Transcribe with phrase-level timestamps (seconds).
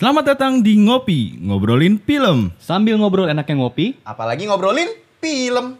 [0.00, 2.56] Selamat datang di Ngopi, ngobrolin film.
[2.56, 4.88] Sambil ngobrol enaknya ngopi, Apalagi ngobrolin
[5.20, 5.76] film.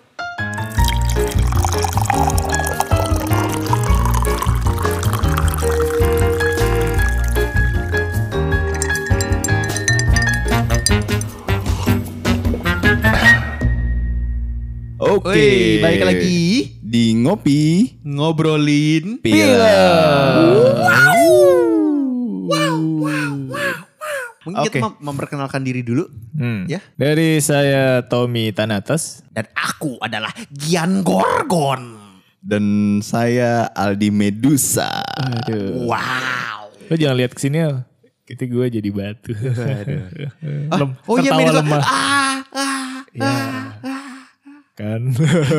[15.00, 16.40] Oke, Wih, balik lagi
[16.84, 21.09] di Ngopi ngobrolin Film.
[24.40, 24.80] Mungkin kita Oke.
[24.80, 26.64] mem- memperkenalkan diri dulu Hmm.
[26.64, 26.80] ya.
[26.94, 29.20] Dari saya Tommy Tanatas.
[29.28, 32.00] Dan aku adalah Gian Gorgon.
[32.38, 32.64] Dan
[33.00, 35.04] saya Aldi Medusa.
[35.04, 35.84] Aduh.
[35.84, 36.72] Wow.
[36.82, 37.84] Lo jangan lihat ke sini ya.
[38.22, 39.36] Kita gue jadi batu.
[40.72, 41.60] Lem- Oh iya tertawa Medusa.
[41.60, 41.82] lemah.
[41.82, 42.96] Ah, ah.
[43.12, 43.32] Ya.
[44.80, 45.12] Kan.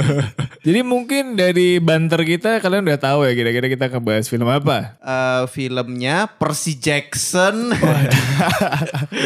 [0.65, 4.97] jadi mungkin dari banter kita kalian udah tahu ya kira-kira kita ngebahas film apa?
[4.97, 7.69] Eh, filmnya Percy Jackson.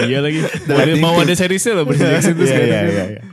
[0.04, 0.44] iya lagi.
[0.68, 2.68] Mau ada, mau ada seriesnya loh Percy Jackson tuh Iya, sekarang.
[2.68, 3.23] iya, iya, iya.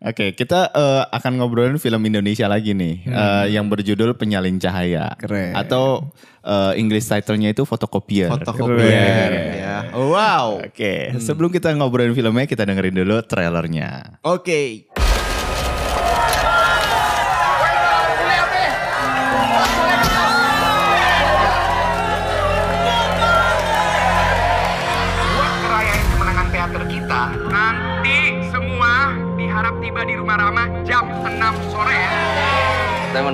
[0.00, 5.12] Oke, kita eh, akan ngobrolin film Indonesia lagi nih, eh, yang berjudul Penyalin Cahaya.
[5.14, 5.52] Keren.
[5.52, 6.08] Atau
[6.40, 8.32] eh, English title-nya itu Fotokopier.
[8.32, 9.60] Fotokopier Keren.
[9.60, 9.76] ya.
[9.92, 10.56] Oh, wow.
[10.64, 14.18] Oke, sebelum kita ngobrolin filmnya, kita dengerin dulu trailernya.
[14.24, 14.88] Oke.
[14.88, 15.19] buat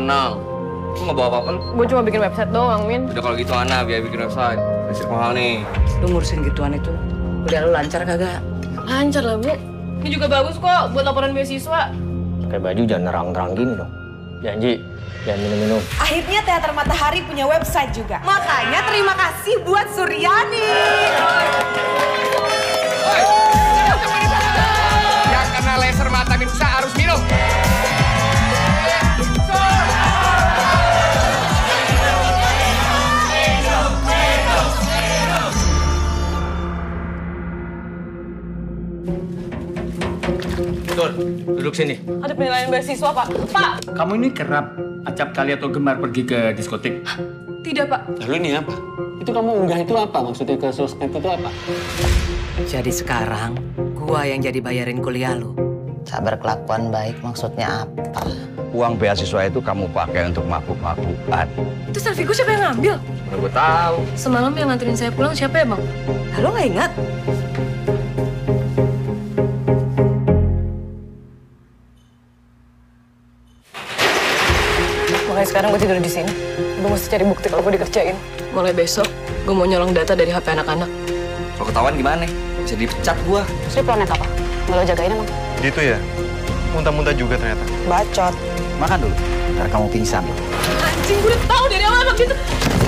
[0.06, 0.38] menang.
[0.94, 1.60] Lu nggak bawa apa-apa lu?
[1.74, 3.10] Gue cuma bikin website doang, Min.
[3.10, 4.62] Udah kalau gitu Ana biar bikin website.
[4.86, 5.66] Listrik mahal nih.
[5.98, 6.94] lu ngurusin gituan itu
[7.46, 8.38] udah lu lancar kagak
[8.86, 9.50] Lancar lah, Bu.
[10.06, 11.90] Ini juga bagus kok buat laporan beasiswa.
[12.46, 13.90] Pakai baju jangan nerang-nerang gini dong.
[14.46, 14.78] Janji,
[15.26, 15.82] jangan minum-minum.
[15.98, 18.22] Akhirnya Teater Matahari punya website juga.
[18.22, 20.70] Makanya terima kasih buat Suryani.
[25.34, 27.18] yang kena laser mata Medusa harus minum
[40.96, 41.12] Tur,
[41.60, 42.00] duduk sini.
[42.24, 43.28] Ada penilaian beasiswa, Pak.
[43.52, 43.72] Pak!
[43.92, 44.72] Kamu ini kerap
[45.04, 47.04] acap kali atau gemar pergi ke diskotik?
[47.60, 48.24] Tidak, Pak.
[48.24, 48.72] Lalu ini apa?
[49.20, 50.24] Itu kamu unggah itu apa?
[50.24, 51.52] Maksudnya ke sosmed itu apa?
[52.64, 53.60] jadi sekarang
[53.92, 55.52] gua yang jadi bayarin kuliah lu
[56.08, 58.24] Sabar kelakuan baik maksudnya apa?
[58.72, 61.44] Uang beasiswa itu kamu pakai untuk mabuk-mabukan.
[61.92, 62.94] Itu selfie gue siapa yang ngambil?
[63.02, 63.96] Mana gue tahu.
[64.16, 65.82] Semalam yang nganterin saya pulang siapa ya, Bang?
[66.40, 66.90] Lo nggak ingat?
[75.36, 76.32] Makanya sekarang gue tidur di sini.
[76.80, 78.16] Gue mesti cari bukti kalau gue dikerjain.
[78.56, 79.04] Mulai besok,
[79.44, 80.88] gue mau nyolong data dari HP anak-anak.
[81.60, 82.24] Kalau ketahuan gimana?
[82.64, 83.44] Bisa dipecat gua.
[83.68, 84.24] Terus di planet apa?
[84.64, 85.28] Nggak lo jagain emang?
[85.60, 86.00] Gitu ya?
[86.72, 87.68] Muntah-muntah juga ternyata.
[87.84, 88.32] Bacot.
[88.80, 89.16] Makan dulu,
[89.60, 90.24] ntar kamu pingsan.
[90.24, 92.34] Anjing, gue udah tahu dari awal emang gitu.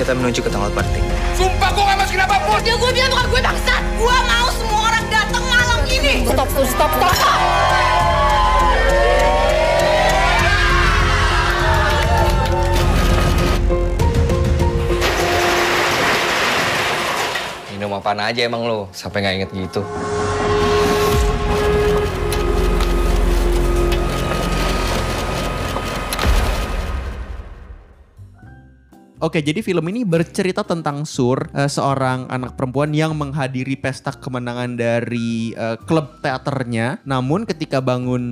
[0.01, 1.01] Kita menuju ke tanggal party.
[1.37, 3.83] sumpah gue gak masukin apa pun Ya gue bilang bukan gue bangsat.
[4.01, 6.25] Gue mau semua orang datang malam ini.
[6.25, 6.65] Stop, stop,
[6.97, 7.98] stop, stop.
[17.99, 18.87] Apaan aja emang lo?
[18.95, 19.83] Sampai nggak inget gitu.
[29.19, 34.79] Oke, jadi film ini bercerita tentang Sur, eh, seorang anak perempuan yang menghadiri pesta kemenangan
[34.79, 37.03] dari eh, klub teaternya.
[37.03, 38.23] Namun ketika bangun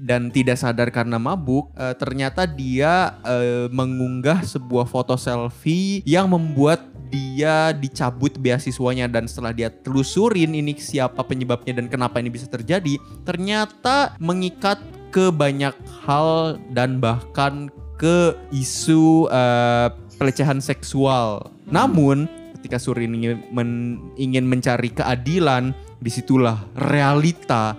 [0.00, 6.93] dan tidak sadar karena mabuk, eh, ternyata dia eh, mengunggah sebuah foto selfie yang membuat
[7.14, 12.98] dia dicabut beasiswanya dan setelah dia telusurin ini siapa penyebabnya dan kenapa ini bisa terjadi,
[13.22, 14.82] ternyata mengikat
[15.14, 15.70] ke banyak
[16.02, 21.54] hal dan bahkan ke isu eh, pelecehan seksual.
[21.70, 22.26] Namun
[22.58, 25.70] ketika Surin ingin, men- ingin mencari keadilan,
[26.02, 27.78] di situlah realita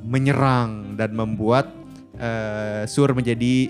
[0.00, 1.68] menyerang dan membuat
[2.16, 3.68] eh, Sur menjadi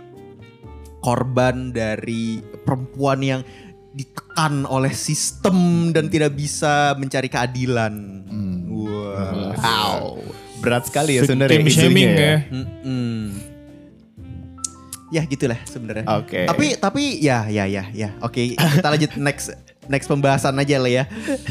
[1.03, 3.43] korban dari perempuan yang
[3.93, 8.25] ditekan oleh sistem dan tidak bisa mencari keadilan.
[8.73, 9.53] Wah.
[9.57, 10.01] Wow.
[10.63, 12.37] Berat sekali ya sebenarnya isunya shaming ya.
[12.49, 13.19] Mm-mm.
[15.13, 16.09] Ya gitulah sebenarnya.
[16.09, 16.49] Oke.
[16.49, 18.17] Tapi tapi ya ya ya ya.
[18.25, 19.53] Oke, kita lanjut next
[19.91, 21.05] next pembahasan aja lah ya.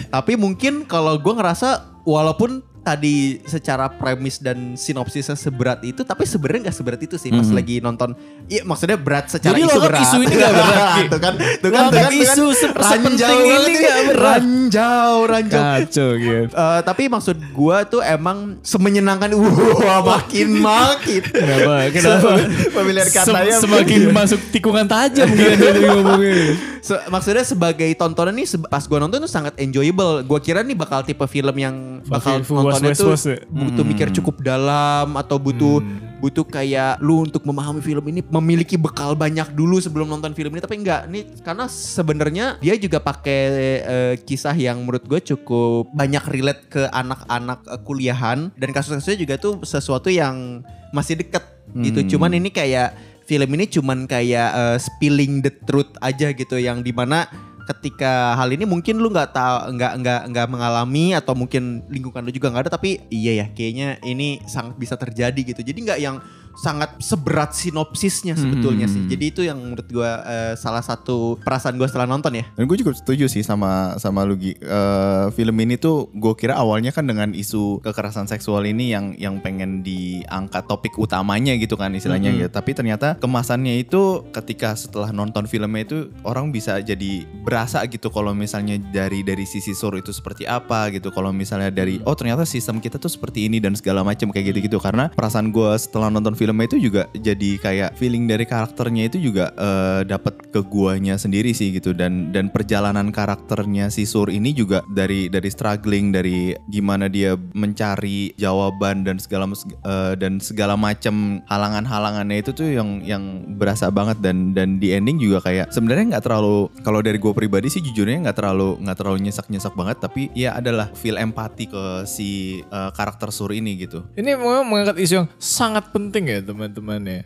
[0.09, 6.65] tapi mungkin kalau gue ngerasa walaupun tadi secara premis dan sinopsisnya seberat itu tapi sebenarnya
[6.65, 7.53] nggak seberat itu sih pas Mhm.
[7.53, 8.17] lagi nonton.
[8.45, 10.01] Iya maksudnya berat secara Jadi isu berat.
[10.01, 10.81] isu ini nggak berat,
[11.13, 12.11] tuh kan, tuh kan, tuh kan, tuh kan.
[12.11, 14.41] isu ranjau ini nggak berat.
[14.41, 15.61] Ranjau, ranjau.
[15.61, 16.51] Kacau gitu.
[16.51, 21.21] Eh, tapi maksud gua tuh emang semenyenangkan wah makin makin.
[21.21, 21.73] Kenapa?
[21.91, 22.29] Kenapa?
[22.71, 26.33] Pemilihan katanya Sem- semakin masuk tikungan tajam gitu dari ngomongnya.
[26.81, 30.25] Se- maksudnya sebagai tontonan nih pas gua nonton tuh sangat enjoyable.
[30.25, 33.37] Gua kira nih bakal tipe film yang bakal Bakal nontonnya was- tuh was- was ya?
[33.51, 35.83] butuh mikir cukup dalam atau butuh
[36.21, 40.61] butuh kayak lu untuk memahami film ini memiliki bekal banyak dulu sebelum nonton film ini
[40.61, 41.09] tapi enggak.
[41.09, 43.41] Nih karena sebenarnya dia juga pakai
[43.81, 48.53] eh, kisah yang menurut gue cukup banyak relate ke anak-anak eh, kuliahan.
[48.53, 50.61] Dan kasus-kasusnya juga tuh sesuatu yang
[50.93, 51.41] masih deket
[51.71, 52.03] gitu.
[52.03, 52.09] Hmm.
[52.11, 52.91] cuman ini kayak
[53.23, 57.31] film ini cuman kayak eh, spilling the truth aja gitu yang di mana
[57.71, 62.31] ketika hal ini mungkin lu nggak tahu nggak nggak nggak mengalami atau mungkin lingkungan lu
[62.35, 65.61] juga nggak ada tapi iya ya kayaknya ini sangat bisa terjadi gitu.
[65.63, 66.19] Jadi nggak yang
[66.61, 68.93] sangat seberat sinopsisnya sebetulnya Hmm.
[68.93, 72.65] sih jadi itu yang menurut gua eh, salah satu perasaan gua setelah nonton ya Dan
[72.65, 74.53] gue juga setuju sih sama sama Lugi.
[74.53, 79.39] Eh, film ini tuh gue kira awalnya kan dengan isu kekerasan seksual ini yang yang
[79.39, 82.39] pengen diangkat topik utamanya gitu kan istilahnya Mhm.
[82.39, 82.47] ya.
[82.49, 88.31] Tapi ternyata kemasannya itu ketika setelah nonton filmnya itu orang bisa jadi berasa gitu kalau
[88.31, 91.09] misalnya dari dari sisi sur itu seperti apa gitu.
[91.09, 94.77] Kalau misalnya dari oh ternyata sistem kita tuh seperti ini dan segala macam kayak gitu-gitu
[94.77, 99.55] karena perasaan gue setelah nonton filmnya itu juga jadi kayak feeling dari karakternya itu juga
[99.55, 101.95] eh, dapat ke guanya sendiri sih gitu.
[101.95, 108.35] Dan dan perjalanan karakternya si Sur ini juga dari dari struggling dari gimana dia mencari
[108.35, 114.19] jawaban dan segala eh, dan segala macam halangan-halangannya itu tuh yang yang berasa banget.
[114.19, 118.27] Dan dan di ending juga kayak sebenarnya nggak terlalu kalau dari gue pribadi sih jujurnya
[118.27, 120.03] nggak terlalu nggak terlalu nyesek-nyesek banget.
[120.03, 124.03] Tapi ya adalah feel empati ke si eh, karakter Sur ini gitu.
[124.19, 127.21] Ini mengangkat isu yang sangat penting ya teman-teman ya.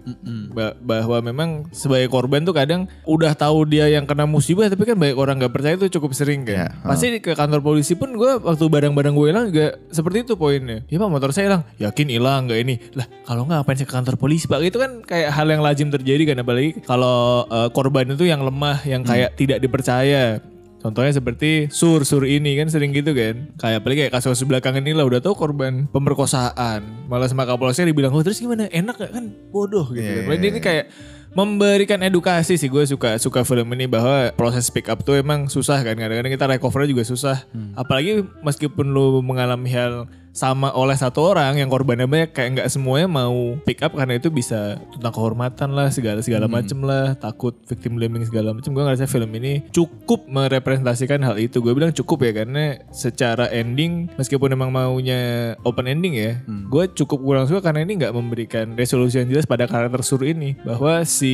[0.49, 4.97] Ba- bahwa memang sebagai korban tuh kadang udah tahu dia yang kena musibah tapi kan
[4.97, 6.73] banyak orang nggak percaya itu cukup sering kan.
[6.81, 10.81] Pasti ke kantor polisi pun gue waktu barang-barang gue hilang juga seperti itu poinnya.
[10.89, 12.75] Ya pak motor saya hilang, yakin hilang nggak ini?
[12.97, 14.63] Lah kalau nggak ngapain saya ke kantor polisi pak?
[14.65, 18.81] Itu kan kayak hal yang lazim terjadi kan apalagi kalau eh, korban itu yang lemah,
[18.87, 20.39] yang kayak tidak dipercaya.
[20.85, 23.49] Contohnya seperti sur sur ini kan sering gitu kan.
[23.57, 27.09] Kayak apalagi kayak kasus belakangan ini lah udah tahu korban pemerkosaan.
[27.09, 28.69] Malah sama kapolosnya dibilang, "Oh, terus gimana?
[28.69, 29.33] Enak gak kan?
[29.49, 30.29] Bodoh gitu kan.
[30.29, 30.85] Padahal ini kayak
[31.33, 35.83] memberikan edukasi sih gue suka suka film ini bahwa proses pick up tuh emang susah
[35.83, 37.43] kan kadang-kadang kita recover juga susah
[37.75, 43.07] apalagi meskipun lu mengalami hal sama oleh satu orang yang korbannya banyak kayak nggak semuanya
[43.07, 47.95] mau pick up karena itu bisa tentang kehormatan lah segala segala macem lah takut victim
[47.95, 48.75] blaming segala macem.
[48.75, 51.63] Gue ngerasa film ini cukup merepresentasikan hal itu.
[51.63, 57.23] Gue bilang cukup ya karena secara ending meskipun emang maunya open ending ya gue cukup
[57.23, 60.59] kurang suka karena ini nggak memberikan resolusi yang jelas pada karakter sur ini.
[60.67, 61.31] Bahwa si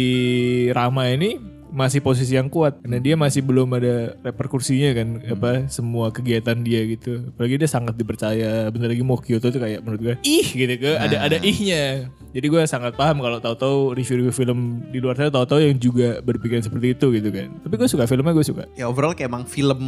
[0.78, 2.78] Rama ini masih posisi yang kuat.
[2.80, 7.32] Karena dia masih belum ada reperkusinya kan apa semua kegiatan dia gitu.
[7.32, 8.68] Apalagi dia sangat dipercaya.
[8.68, 12.12] Bentar lagi mau Kyoto tuh kayak menurut gue ih gitu ke ada ada ihnya.
[12.32, 16.64] Jadi gue sangat paham kalau tahu-tahu review-review film di luar sana tahu-tahu yang juga berpikiran
[16.64, 17.52] seperti itu gitu kan.
[17.60, 18.64] Tapi gue suka filmnya gue suka.
[18.76, 19.82] Ya overall kayak emang film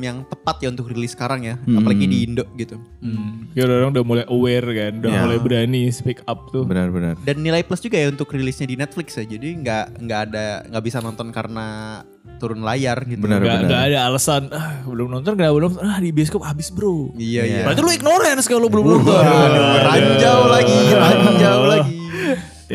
[0.00, 1.78] yang tepat ya untuk rilis sekarang ya Hmm.
[1.78, 2.76] apalagi di Indo gitu.
[3.54, 5.20] Ya orang udah mulai aware kan udah Ya.
[5.22, 6.66] mulai berani speak up tuh.
[6.66, 10.44] Benar-benar dan nilai plus juga ya untuk rilisnya di Netflix ya jadi nggak nggak ada
[10.66, 12.00] nggak bisa nonton karena
[12.40, 13.20] turun layar gitu.
[13.24, 15.86] Benar, Gak, gak ada alasan ah, belum nonton kenapa belum nonton?
[15.86, 17.12] ah di bioskop habis bro.
[17.14, 17.62] Iya, iya.
[17.68, 19.22] berarti lu ignorance kalau belum nonton.
[19.84, 20.98] ranjau lagi ranjau.
[20.98, 21.43] lagi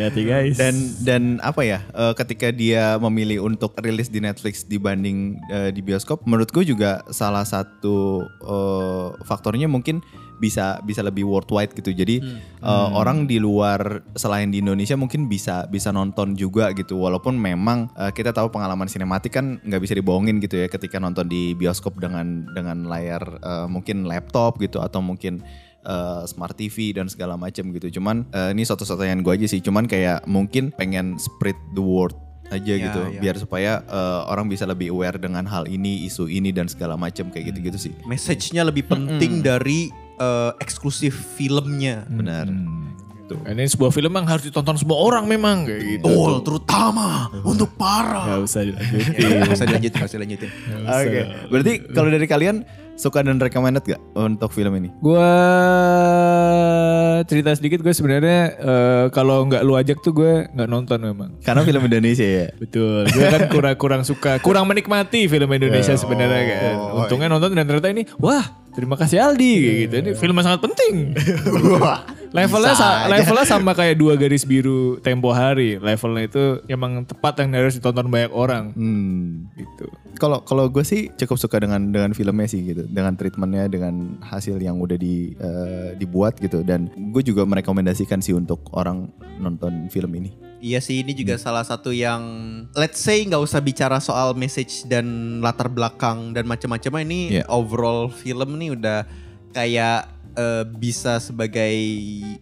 [0.09, 0.57] hati-hati guys.
[0.57, 0.75] Dan
[1.05, 6.25] dan apa ya eh, ketika dia memilih untuk rilis di Netflix dibanding eh, di bioskop
[6.25, 10.01] menurutku juga salah satu eh, faktornya mungkin
[10.39, 11.91] bisa bisa lebih worldwide gitu.
[11.91, 12.95] Jadi eh, Hmm.
[12.95, 16.95] orang di luar selain di Indonesia mungkin bisa bisa nonton juga gitu.
[16.95, 21.27] Walaupun memang eh, kita tahu pengalaman sinematik kan nggak bisa dibohongin gitu ya ketika nonton
[21.27, 25.43] di bioskop dengan dengan layar eh, mungkin laptop gitu atau mungkin
[25.81, 27.99] eh, smart TV dan segala macam gitu.
[27.99, 29.59] Cuman eh, ini suatu yang gue aja sih.
[29.59, 32.13] Cuman kayak mungkin pengen spread the word
[32.49, 33.19] aja Ya, gitu ya.
[33.21, 37.29] biar supaya eh, orang bisa lebih aware dengan hal ini, isu ini dan segala macam
[37.29, 37.93] kayak gitu-gitu sih.
[38.05, 42.49] message-nya lebih penting dari eh, eksklusif filmnya Benar.
[43.29, 43.37] Tuh.
[43.45, 46.09] Ini sebuah film yang harus ditonton semua orang memang kayak gitu.
[46.09, 48.25] Betul, terutama untuk para.
[48.25, 49.13] Gak usah dilanjutin.
[49.45, 50.49] Gak usah dilanjutin, gak usah dilanjutin.
[50.89, 51.21] Oke.
[51.53, 52.55] Berarti kalau dari kalian
[52.99, 54.91] suka dan recommended gak untuk film ini?
[54.99, 55.31] Gua
[57.23, 61.39] cerita sedikit gue sebenarnya eh, kalau nggak lu ajak tuh gue nggak nonton memang.
[61.39, 62.47] Karena film Indonesia ya.
[62.63, 63.07] Betul.
[63.07, 66.75] Gue kan kurang kurang suka, kurang menikmati film Indonesia sebenarnya kan.
[67.07, 68.43] Untungnya nonton dan ternyata ini, wah
[68.75, 69.93] terima kasih Aldi kayak gitu.
[70.03, 70.93] Ini film yang sangat penting.
[72.31, 73.09] levelnya sa- aja.
[73.09, 75.75] levelnya sama kayak dua garis biru tempo hari.
[75.75, 78.71] Levelnya itu emang tepat yang harus ditonton banyak orang.
[78.73, 79.49] Hmm.
[79.53, 79.85] Gitu.
[80.15, 84.57] Kalau kalau gue sih cukup suka dengan dengan filmnya sih gitu, dengan treatmentnya, dengan hasil
[84.57, 89.07] yang udah di eh, dibuat gitu, dan gue juga merekomendasikan sih untuk orang
[89.37, 90.29] nonton film ini.
[90.59, 92.19] Iya sih ini juga salah satu yang
[92.75, 95.07] let's say nggak usah bicara soal message dan
[95.39, 97.47] latar belakang dan macam-macam ini Iya.
[97.47, 99.07] overall film nih udah
[99.49, 101.75] kayak eh, bisa sebagai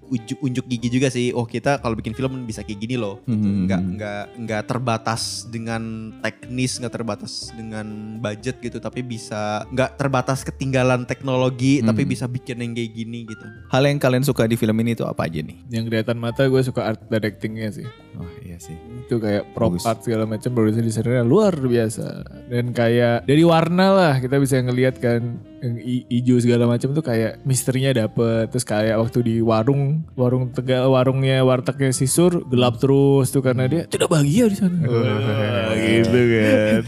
[0.07, 1.33] ujuk unjuk gigi juga sih.
[1.33, 3.19] Oh kita kalau bikin film bisa kayak gini loh.
[3.25, 3.33] Gitu.
[3.33, 3.65] Hmm.
[3.65, 7.87] Nggak nggak nggak terbatas dengan teknis, nggak terbatas dengan
[8.21, 12.11] budget gitu, tapi bisa nggak terbatas ketinggalan teknologi, tapi Hmm.
[12.13, 13.45] bisa bikin yang kayak gini gitu.
[13.73, 15.57] Hal yang kalian suka di film ini itu apa aja nih?
[15.73, 17.87] Yang kelihatan mata gue suka art directingnya sih.
[18.17, 18.77] Oh iya sih.
[19.05, 22.25] Itu kayak prop art segala macam produksi desainnya luar biasa.
[22.49, 25.37] Dan kayak dari warna lah kita bisa ngelihat kan
[26.07, 28.49] hijau segala macam tuh kayak misterinya dapet.
[28.49, 33.65] Terus kayak waktu di warung, warung tegal, warungnya wartegnya si Sur gelap terus tuh karena
[33.65, 34.77] dia tidak bahagia di sana.
[34.81, 36.81] Wah, gitu kan.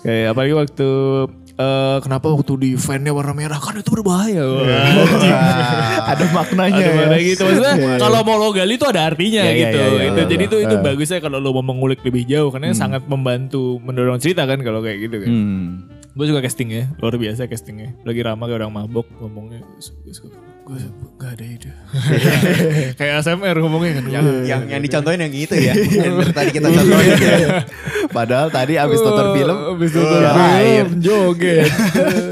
[0.00, 0.88] Kayak apalagi waktu
[1.54, 4.42] eh, kenapa waktu di fan-nya warna merah kan itu berbahaya.
[6.04, 6.94] Ada maknanya Ada ya.
[6.94, 7.42] makna gitu.
[7.42, 9.78] Maksudnya kalau mau lo gali itu ada artinya Iya, iya, gitu.
[9.78, 10.28] iya, iya, itu, iya.
[10.28, 10.82] jadi itu itu Eh.
[10.82, 12.76] bagusnya kalau lo mau mengulik lebih jauh karena Hmm.
[12.76, 15.30] sangat membantu mendorong cerita kan kalau kayak gitu kan.
[15.30, 15.68] Hmm.
[16.14, 17.98] Gue juga castingnya, luar biasa castingnya.
[18.06, 19.66] Lagi ramah kayak orang mabok ngomongnya.
[20.64, 20.80] Gue
[21.18, 21.70] gak ada ide.
[22.98, 24.04] kayak ASMR ngomongnya kan.
[24.08, 25.74] Yang yang yang dicontohin yang itu ya.
[26.06, 27.66] yang tadi kita contohin ya.
[28.08, 31.70] Padahal tadi abis nonton film, Abis nonton ya film, joget.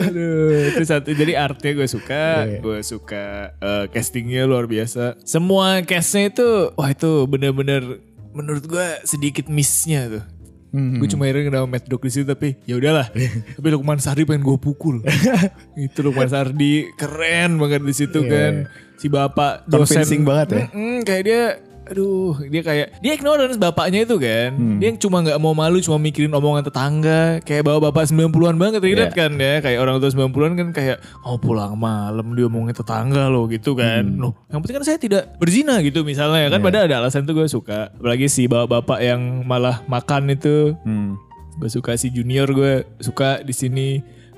[0.79, 1.11] Itu satu.
[1.11, 2.59] Jadi artnya gue suka, Iya.
[2.63, 5.19] gue suka eh, castingnya luar biasa.
[5.27, 7.99] Semua castnya itu, wah itu bener-bener
[8.33, 10.25] menurut gue sedikit missnya tuh.
[10.73, 10.97] Hmm.
[10.97, 13.13] Gue cuma iring sama Mad Dog di situ tapi ya udahlah.
[13.57, 15.05] tapi Lukman Sardi pengen gue pukul.
[15.77, 18.33] itu Lukman Sardi keren banget di situ Iya.
[18.33, 18.53] kan.
[18.97, 20.63] Si bapak dosen Convincing banget ya.
[20.73, 21.43] Mm-mm, kayak dia
[21.83, 24.79] aduh dia kayak dia ignorance bapaknya itu kan Hmm.
[24.79, 28.81] dia yang cuma nggak mau malu cuma mikirin omongan tetangga kayak bawa bapak 90-an banget
[28.81, 29.19] ingat Iya.
[29.19, 33.45] kan ya kayak orang tua 90-an kan kayak oh pulang malam dia omongin tetangga loh
[33.47, 34.21] gitu kan Hmm.
[34.21, 36.65] loh yang penting kan saya tidak berzina gitu misalnya kan Iya.
[36.65, 41.19] padahal ada alasan tuh gue suka apalagi si bawa bapak yang malah makan itu Hmm.
[41.55, 43.89] gue suka si junior gue suka di sini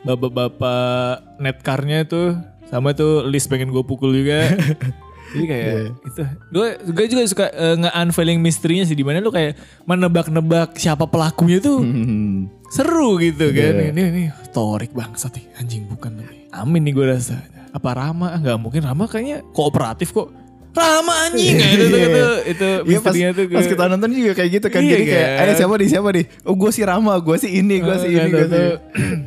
[0.03, 2.35] bapak-bapak netkarnya tuh
[2.65, 4.49] sama tuh list pengen gue pukul juga
[5.35, 5.83] jadi kayak Iya.
[6.05, 11.05] itu gue gue juga suka eh, nge-unveiling misterinya sih di mana lu kayak menebak-nebak siapa
[11.05, 12.47] pelakunya tuh Hmm.
[12.69, 13.91] seru gitu kan Iya.
[13.91, 18.39] ini ini torik bangsat nih anjing bukan tapi amin nih gue rasa apa Rama Ah,
[18.39, 20.31] nggak mungkin Rama kayaknya kooperatif kok
[20.75, 24.33] Rama anjing ya, itu, itu, itu, itu Iya pas, misterinya tuh pas kita nonton juga
[24.35, 24.81] kayak gitu kan.
[24.81, 25.41] Iya Jadi kayak, kan?
[25.41, 26.25] ayo siapa nih, siapa nih?
[26.43, 28.63] Oh gue si Rama, gue si ini, gue si ini, gue si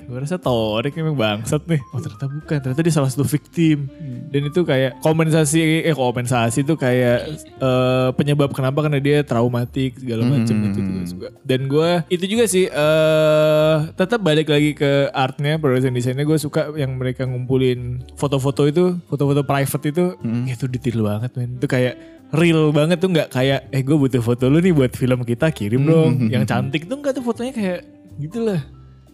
[0.08, 1.80] gue rasa Torik memang bangsat nih.
[1.90, 3.88] Oh ternyata bukan, ternyata dia salah satu victim.
[4.28, 7.20] Dan itu kayak kompensasi, eh kompensasi itu kayak
[7.58, 10.68] eh, penyebab kenapa karena dia traumatik segala macam Hmm.
[10.68, 11.28] itu juga suka.
[11.42, 16.76] Dan gue itu juga sih eh tetap balik lagi ke artnya, production desainnya gue suka
[16.76, 20.44] yang mereka ngumpulin foto-foto itu, foto-foto private itu, Hmm.
[20.46, 21.56] itu detail banget men.
[21.56, 21.96] Itu kayak
[22.28, 25.86] real banget tuh nggak kayak eh gue butuh foto lu nih buat film kita kirim
[25.86, 26.28] dong Hmm.
[26.28, 27.80] yang cantik tuh enggak tuh fotonya kayak
[28.20, 28.60] gitulah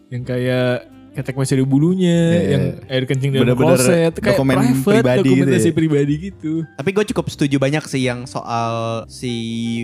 [0.10, 4.58] yang kayak ketek masih ada bulunya Iya, yang air kencing dalam Bener-bener kloset kayak dokumen
[4.58, 5.74] private pribadi gitu dokumentasi ya.
[5.74, 6.54] pribadi gitu.
[6.74, 8.74] Tapi gue cukup setuju banyak sih yang soal
[9.06, 9.34] si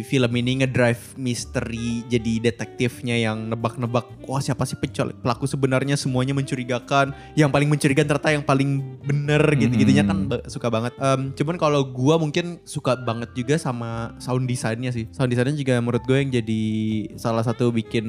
[0.04, 6.34] film ini ngedrive misteri jadi detektifnya yang nebak-nebak wah siapa sih penculik pelaku sebenarnya semuanya
[6.34, 8.70] mencurigakan yang paling mencurigakan ternyata yang paling
[9.00, 10.94] bener gitu-gitunya kan ba- suka banget.
[10.98, 15.06] Em, cuman kalau gue mungkin suka banget juga sama sound desainnya sih.
[15.12, 16.64] Sound desainnya juga menurut gue yang jadi
[17.16, 18.06] salah satu bikin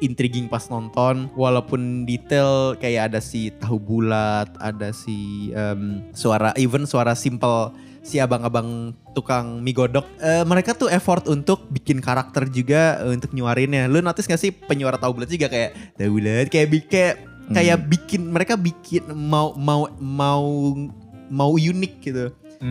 [0.00, 6.84] intriguing pas nonton walaupun detail kayak ada si tahu bulat ada si em, suara even
[6.84, 7.72] suara simple
[8.06, 10.06] si abang-abang tukang mie godok.
[10.22, 13.90] Eh, mereka tuh effort untuk bikin karakter juga eh, untuk nyuarinnya.
[13.90, 17.14] Lu notice gak sih penyuara tahu bulat juga kayak tahu bulat kayak bi- kayak
[17.50, 20.46] kayak bikin mereka bikin mau mau mau
[21.26, 22.30] mau unik gitu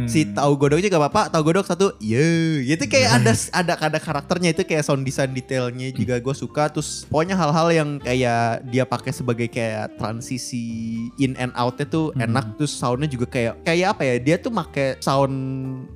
[0.09, 4.51] si tahu godok juga bapak tahu godok satu iya itu kayak ada ada ada karakternya
[4.51, 6.67] itu kayak sound design detailnya juga gue suka.
[6.69, 10.65] Terus pokoknya hal-hal yang kayak dia pakai sebagai kayak transisi
[11.21, 12.57] in and outnya tuh enak.
[12.59, 15.35] Terus soundnya juga kayak kayak apa ya dia tuh make sound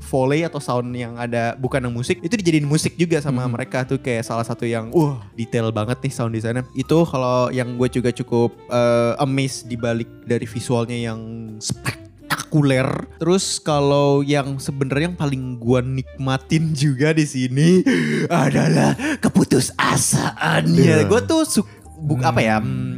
[0.03, 3.97] foley atau sound yang ada bukan yang musik itu dijadiin musik juga sama mereka tuh.
[3.99, 8.09] Kayak salah satu yang wah detail banget nih sound desainnya itu kalau yang gue juga
[8.13, 11.19] cukup eh, amazed dibalik dari visualnya yang
[12.49, 12.89] spektakuler.
[13.21, 17.85] Terus kalau yang sebenarnya yang paling gua nikmatin juga di sini
[18.25, 21.05] adalah keputusasaannya.
[21.05, 21.69] Gua tuh su-
[22.01, 22.57] bu- apa ya?
[22.57, 22.97] hmm,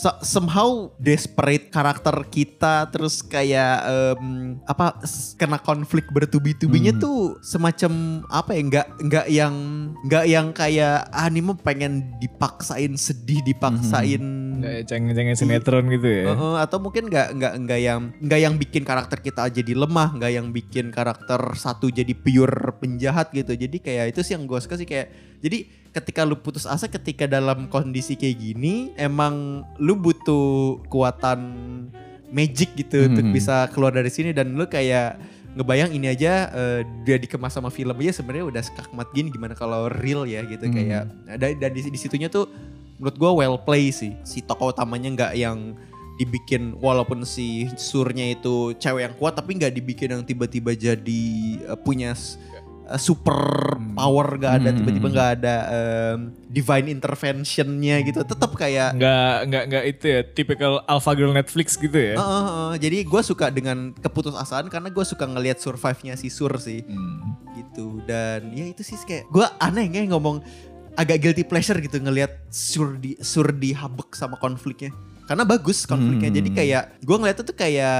[0.00, 4.96] so- somehow desperate karakter kita terus kayak em, apa
[5.36, 7.02] kena konflik bertubi-tubinya Hmm.
[7.02, 7.92] tuh semacam
[8.26, 9.54] apa ya nggak nggak yang
[10.00, 14.24] nggak yang kayak ah ini mah pengen dipaksain sedih dipaksain
[14.60, 16.24] Kayak cengeng-cengeng sinetron gitu ya.
[16.32, 20.32] Heeh, atau mungkin nggak nggak nggak yang nggak yang bikin karakter kita jadi lemah, nggak
[20.32, 23.56] yang bikin karakter satu jadi pure penjahat gitu.
[23.56, 25.08] Jadi kayak itu sih yang gue suka sih kayak
[25.40, 31.38] jadi ketika lu putus asa ketika dalam kondisi kayak gini emang lu butuh kekuatan
[32.30, 33.34] magic gitu untuk Hmm.
[33.34, 35.18] bisa keluar dari sini dan lu kayak
[35.50, 39.90] ngebayang ini aja eh, dia dikemas sama film aja sebenarnya udah skakmat gini gimana kalau
[39.90, 40.74] real ya gitu Hmm.
[40.74, 41.02] kayak
[41.36, 42.46] dan, dan di, di situnya tuh
[42.96, 45.74] menurut gua well play sih si tokoh utamanya nggak yang
[46.16, 51.24] dibikin walaupun si surnya itu cewek yang kuat tapi nggak dibikin yang tiba-tiba jadi
[51.66, 52.14] eh, punya
[52.90, 53.38] eh, super
[53.90, 54.76] power gak ada Hmm.
[54.76, 60.82] tiba-tiba nggak ada em, divine interventionnya gitu tetap kayak Nggak, nggak, nggak itu ya, typical
[60.84, 62.14] alpha girl Netflix gitu ya.
[62.14, 62.72] Heeh, heeh.
[62.78, 67.38] jadi gue suka dengan keputusasaan karena gue suka ngelihat survive-nya si Sur sih Hmm.
[67.52, 70.42] gitu dan ya itu sih kayak gue aneh nggak ngomong
[70.92, 74.90] agak guilty pleasure gitu ngelihat Sur di Sur dihabek sama konfliknya
[75.24, 76.38] karena bagus konfliknya Hmm.
[76.38, 77.98] jadi kayak gue ngeliatnya tuh kayak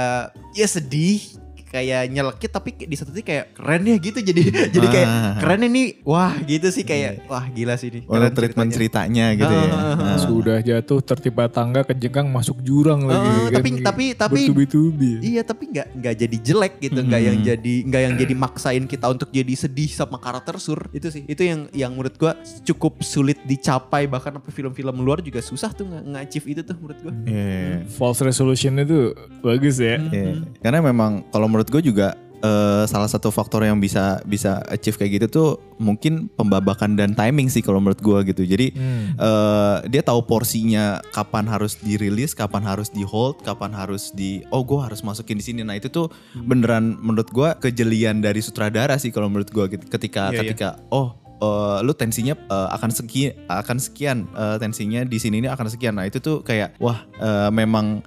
[0.52, 1.23] ya sedih
[1.71, 4.43] kayak nyelekit tapi di satu titik kayak keren ya gitu jadi
[4.75, 5.39] jadi kayak Ah.
[5.39, 9.27] keren ini wah gitu sih kayak wah gila sih ini Oh, keren treatment ceritanya.
[9.31, 9.65] ceritanya gitu ya.
[9.65, 10.19] Ah, ah, ah.
[10.19, 13.31] Sudah jatuh tertimpa tangga kejengkang masuk jurang lagi.
[13.47, 13.55] Kan.
[13.55, 15.12] tapi tapi tapi bertubi-tubi.
[15.21, 19.07] Iya tapi nggak nggak jadi jelek gitu, nggak yang jadi nggak yang jadi maksain kita
[19.07, 23.39] untuk jadi sedih sama karakter sur itu sih itu yang yang menurut gua cukup sulit
[23.45, 27.12] dicapai bahkan apa film-film luar juga susah tuh nggak nge-achieve itu tuh menurut gua.
[27.25, 27.87] Iya.
[27.91, 30.00] False resolution itu bagus ya.
[30.00, 30.43] Iya.
[30.59, 32.09] Karena memang kalau menurut gue juga
[32.40, 37.52] eh, salah satu faktor yang bisa bisa achieve kayak gitu tuh mungkin pembabakan dan timing
[37.52, 38.49] sih kalau menurut gue gitu.
[38.49, 39.12] Jadi Hmm.
[39.12, 44.64] eh, dia tahu porsinya kapan harus dirilis, kapan harus di hold, kapan harus di oh
[44.64, 45.61] gue harus masukin di sini.
[45.61, 49.85] Nah itu tuh beneran menurut gue kejelian dari sutradara sih kalau menurut gue gitu.
[49.93, 50.40] Ketika Iya, iya.
[50.40, 55.49] ketika oh eh, lu tensinya eh, akan sekian akan sekian eh, tensinya di sini ini
[55.52, 55.93] akan sekian.
[55.93, 58.00] Nah itu tuh kayak wah eh, memang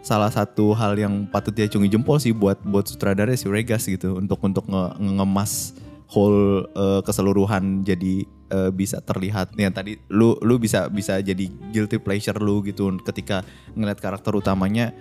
[0.00, 4.40] salah satu hal yang patut diacungi jempol sih buat buat sutradara si Regas gitu untuk
[4.40, 5.76] untuk nge- ngemas
[6.10, 12.00] whole eh, keseluruhan jadi eh, bisa terlihat yang tadi lu lu bisa bisa jadi guilty
[12.00, 13.44] pleasure lu gitu ketika
[13.76, 14.92] ngeliat karakter utamanya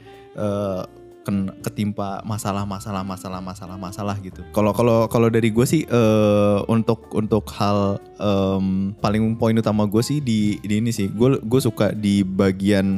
[1.30, 4.42] ken- ketimpa masalah masalah masalah masalah masalah gitu.
[4.56, 10.02] Kalau kalau kalau dari gue sih eh, untuk untuk hal em, paling poin utama gue
[10.02, 12.98] sih di, di ini sih gue gue suka di bagian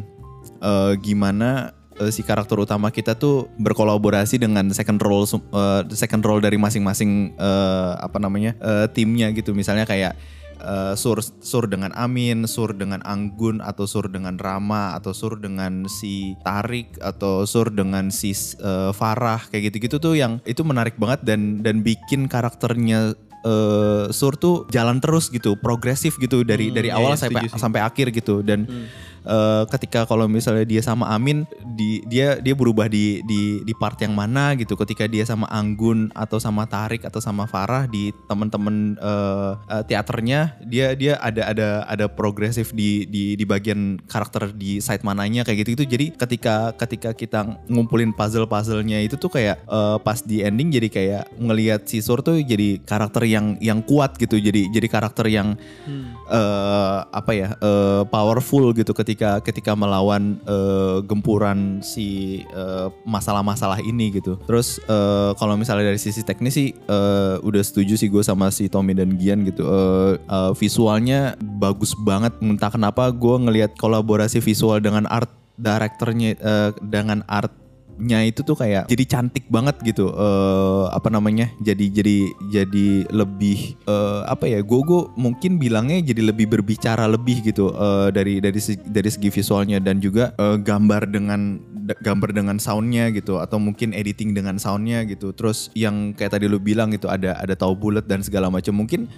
[0.64, 6.42] eh, gimana eh, si karakter utama kita tuh berkolaborasi dengan second role eh, second role
[6.42, 9.54] dari masing-masing eh, apa namanya eh, timnya gitu.
[9.54, 10.18] Misalnya kayak
[10.58, 15.86] eh, sur sur dengan Amin, sur dengan Anggun atau sur dengan Rama atau sur dengan
[15.86, 21.22] si Tarik atau sur dengan si eh, Farah kayak gitu-gitu tuh yang itu menarik banget
[21.22, 23.14] dan dan bikin karakternya
[23.46, 27.50] eh, sur tuh jalan terus gitu, progresif gitu dari Hmm, dari iya, awal iya, sampai
[27.50, 28.46] sampai akhir gitu.
[28.46, 28.70] Dan
[29.26, 31.44] eh, ketika kalau misalnya dia sama Amin
[31.76, 34.78] di dia dia berubah di di di part yang mana gitu.
[34.80, 40.56] Ketika dia sama Anggun atau sama Tarik atau sama Farah di temen-temen eh, eh, teaternya
[40.64, 45.66] dia dia ada ada ada progresif di di di bagian karakter di side mananya kayak
[45.66, 47.40] gitu gitu jadi ketika ketika kita
[47.72, 52.22] ngumpulin puzzle puzzlenya itu tuh kayak eh, pas di ending jadi kayak ngelihat si Sur
[52.22, 54.38] tuh jadi karakter yang yang kuat gitu.
[54.38, 55.58] Jadi jadi karakter yang
[56.32, 64.18] eh apa ya eh, powerful gitu ketika ketika melawan eh, gempuran si eh, masalah-masalah ini
[64.20, 64.38] gitu.
[64.48, 68.68] Terus eh, kalau misalnya dari sisi teknis sih eh, udah setuju sih gue sama si
[68.68, 69.64] Tommy dan Gian gitu.
[69.64, 72.36] Eh, eh, visualnya bagus banget.
[72.42, 75.30] Entah kenapa gue ngelihat kolaborasi visual dengan art
[75.62, 77.61] directornya eh, dengan art
[78.02, 82.18] nya itu tuh kayak jadi cantik banget gitu eh apa namanya jadi jadi
[82.50, 88.10] jadi lebih eh, apa ya gue gue mungkin bilangnya jadi lebih berbicara lebih gitu eh,
[88.10, 88.58] dari dari
[88.90, 94.38] dari segi visualnya dan juga eh, gambar dengan gambar dengan soundnya gitu atau mungkin editing
[94.38, 95.34] dengan soundnya gitu.
[95.34, 98.78] Terus yang kayak tadi lu bilang gitu ada ada tahu bulat dan segala macam.
[98.78, 99.10] Mungkin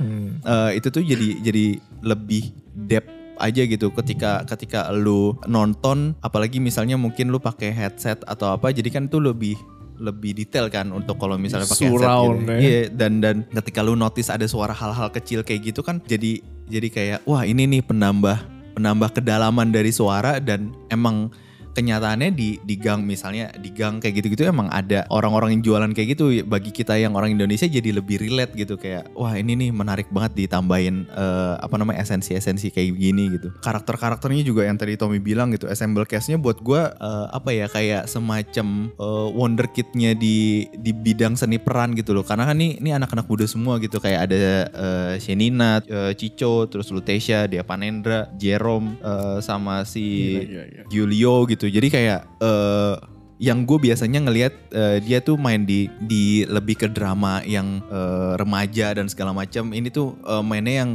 [0.44, 1.66] eh, itu tuh jadi jadi
[2.02, 8.54] lebih depth aja gitu ketika ketika lu nonton apalagi misalnya mungkin lu pakai headset atau
[8.54, 9.58] apa jadi kan tuh lebih
[10.02, 12.50] lebih detail kan untuk kalau misalnya pakai headset gitu.
[12.50, 12.58] ya.
[12.60, 16.88] Iya dan dan ketika lu notice ada suara hal-hal kecil kayak gitu kan jadi jadi
[16.90, 18.38] kayak wah ini nih penambah
[18.74, 21.30] penambah kedalaman dari suara dan emang
[21.74, 26.18] kenyataannya di di gang misalnya di gang kayak gitu-gitu emang ada orang-orang yang jualan kayak
[26.18, 30.08] gitu bagi kita yang orang Indonesia jadi lebih relate gitu kayak wah ini nih menarik
[30.14, 35.52] banget ditambahin uh, apa namanya esensi-esensi kayak gini gitu karakter-karakternya juga yang tadi Tommy bilang
[35.52, 40.92] gitu assemble castnya buat gue uh, apa ya kayak semacam uh, wonder kitnya di di
[40.94, 44.42] bidang seni peran gitu loh karena kan nih ini anak-anak muda semua gitu kayak ada
[44.74, 50.84] uh, Shenina, uh, Cico, terus Lutesia, Dia Panendra, Jerome uh, sama si Iya, iya, iya.
[50.90, 51.63] Giulio gitu.
[51.68, 52.96] Jadi kayak eh
[53.44, 58.34] yang gue biasanya ngelihat eh, dia tuh main di di lebih ke drama yang eh,
[58.40, 59.76] remaja dan segala macam.
[59.76, 60.92] Ini tuh eh, mainnya yang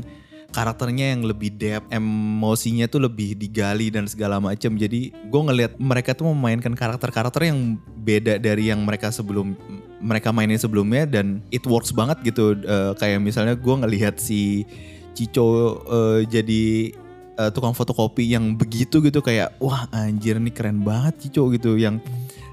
[0.49, 4.81] karakternya yang lebih depth, emosinya tuh lebih digali dan segala macam.
[4.81, 9.53] Jadi gue ngelihat mereka tuh memainkan karakter-karakter yang beda dari yang mereka sebelum
[10.01, 12.57] mereka mainin sebelumnya dan it works banget gitu.
[12.65, 14.65] Eh, kayak misalnya gue ngelihat si
[15.13, 16.97] Cico eh, jadi
[17.39, 22.03] eh, tukang fotokopi yang begitu gitu kayak wah anjir nih keren banget Cico gitu yang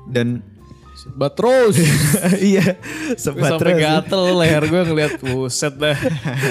[0.06, 0.45] dan
[0.95, 1.78] Sebat terus.
[2.41, 2.82] iya,
[3.13, 3.84] sebat Sampai terus.
[3.84, 5.93] gatel leher gue ngeliat buset dah.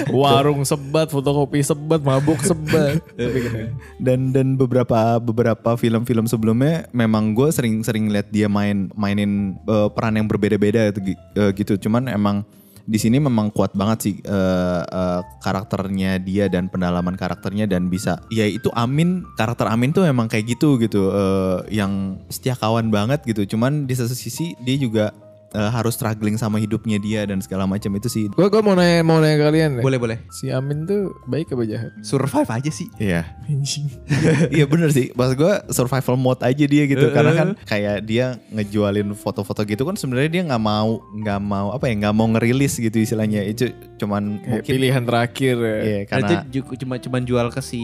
[0.07, 3.03] Warung sebat, fotokopi sebat, mabuk sebat.
[4.05, 10.15] Dan dan beberapa beberapa film-film sebelumnya memang gue sering-sering lihat dia main mainin eh, peran
[10.15, 12.47] yang berbeda-beda gitu, gi- eh, gitu cuman emang
[12.85, 18.21] di sini memang kuat banget sih eh, eh, karakternya dia dan pendalaman karakternya dan bisa
[18.29, 23.25] ya itu Amin karakter Amin tuh emang kayak gitu gitu eh, yang setia kawan banget
[23.25, 23.57] gitu.
[23.57, 25.09] Cuman di satu sisi dia juga
[25.55, 28.99] eh, harus struggling sama hidupnya dia dan segala macam itu sih Gue gue mau nanya
[29.01, 29.83] mau nanya kalian deh.
[29.83, 30.17] Boleh boleh.
[30.29, 31.91] Si Amin tuh baik apa jahat?
[32.03, 32.91] Survive aja sih.
[32.97, 33.23] Iya.
[34.51, 39.13] Iya bener sih, maksud gue survival mode aja dia gitu, karena kan kayak dia ngejualin
[39.13, 42.97] foto-foto gitu kan sebenarnya dia nggak mau nggak mau apa ya nggak mau ngerilis gitu
[42.97, 45.77] istilahnya itu cuman Kayak mungkin pilihan terakhir ya.
[45.77, 47.83] Iya, Karena karena itu cuma cuma jual ke si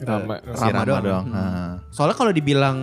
[0.00, 0.40] Rama.
[0.40, 1.24] eh, Si Rama doang.
[1.28, 1.36] Hmm.
[1.36, 1.72] Ah.
[1.90, 2.78] Soalnya kalau dibilang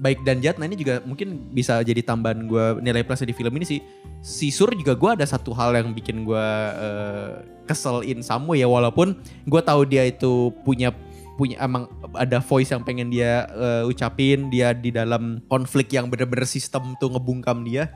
[0.00, 3.52] baik dan jahat, nah ini juga mungkin bisa jadi tambahan gue nilai plus di film
[3.60, 3.80] ini sih.
[4.24, 6.46] Si Sur juga gue ada satu hal yang bikin gue
[6.80, 9.14] eh, kesel in way ya walaupun
[9.46, 10.90] gue tahu dia itu punya
[11.38, 16.44] punya emang ada voice yang pengen dia eh, ucapin dia di dalam konflik yang bener-bener
[16.44, 17.88] sistem tuh ngebungkam dia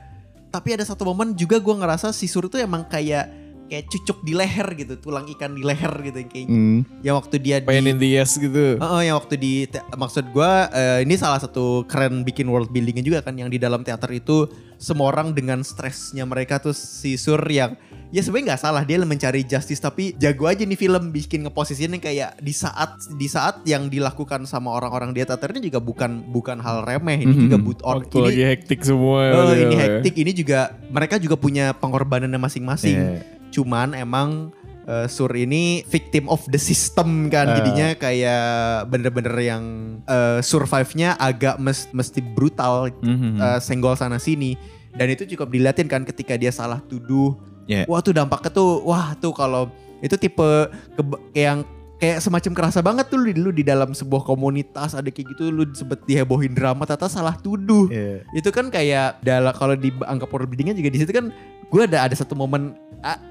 [0.49, 3.27] tapi ada satu momen juga gue ngerasa si Sur tuh emang kayak
[3.65, 6.79] kayak cucuk di leher gitu tulang ikan di leher gitu yang kayak Hmm.
[7.01, 8.77] yang waktu dia di Pain in the ass gitu.
[8.77, 13.01] Heeh, yang waktu di te- maksud gua eh, ini salah satu keren bikin world buildingnya
[13.01, 17.41] juga kan yang di dalam teater itu semua orang dengan stresnya mereka tuh si Sur
[17.43, 17.73] yang
[18.11, 22.37] ya sebenarnya nggak salah dia mencari justice tapi jago aja nih film bikin ngeposisinya kayak
[22.37, 26.83] di saat di saat yang dilakukan sama orang-orang di teater ini juga bukan bukan hal
[26.83, 27.41] remeh ini Mhm.
[27.41, 29.19] juga but on Waktu ini lagi hektik semua.
[29.33, 29.81] Oh, gitu ini ya.
[29.81, 32.95] hektik ini juga mereka juga punya pengorbanannya masing-masing.
[32.95, 33.19] Iya.
[33.55, 34.51] Cuman emang
[34.83, 37.53] eh, Sur ini victim of the system kan Eh.
[37.57, 38.45] jadinya kayak
[38.85, 39.63] bener-bener yang
[40.03, 43.39] eh, survive-nya agak mes- mesti brutal Mhm.
[43.39, 44.53] eh, senggol sana sini
[44.91, 47.33] dan itu cukup diliatin kan ketika dia salah tuduh.
[47.65, 47.89] Yeah.
[47.89, 50.49] Wah tuh dampaknya tuh wah tuh kalau itu tipe
[50.93, 51.65] keba- yang
[51.95, 55.65] kayak semacam kerasa banget tuh lu, lu di dalam sebuah komunitas ada kayak gitu lu
[55.71, 58.21] sempet dihebohin drama tata salah tuduh Iya.
[58.35, 61.33] itu kan kayak dalam kalau world buildingnya juga di situ kan
[61.65, 62.77] gue ada ada satu momen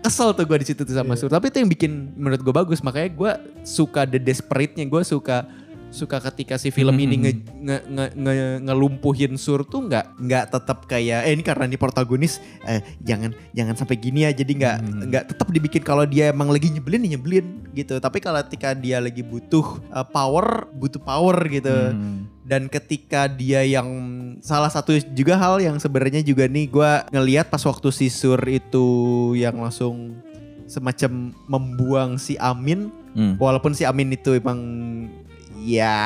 [0.04, 1.32] kesel tuh gue di situ tuh sama Sur.
[1.32, 2.78] Tapi itu yang bikin menurut gue bagus.
[2.80, 3.32] Makanya gue
[3.66, 4.86] suka the desperate-nya.
[4.86, 5.46] Gue suka
[5.94, 10.90] suka ketika si film ini nge, nge, nge, nge- ngelumpuhin Sur tuh nggak nggak tetap
[10.90, 14.34] kayak eh ini karena ini protagonis eh, jangan jangan sampai gini ya.
[14.34, 14.76] Jadi nggak
[15.10, 17.46] nggak tetap dibikin kalau dia emang lagi nyebelin nyebelin
[17.78, 17.98] gitu.
[18.02, 21.70] Tapi kalau ketika dia lagi butuh uh, power butuh power gitu.
[21.70, 22.26] Hmm.
[22.44, 23.88] Dan ketika dia yang
[24.44, 28.86] salah satu juga hal yang sebenarnya juga nih gua ngelihat pas waktu si Sur itu
[29.34, 30.20] yang langsung
[30.68, 33.38] semacam membuang si Amin Hmm.
[33.38, 34.58] walaupun si Amin itu emang
[35.66, 35.96] ya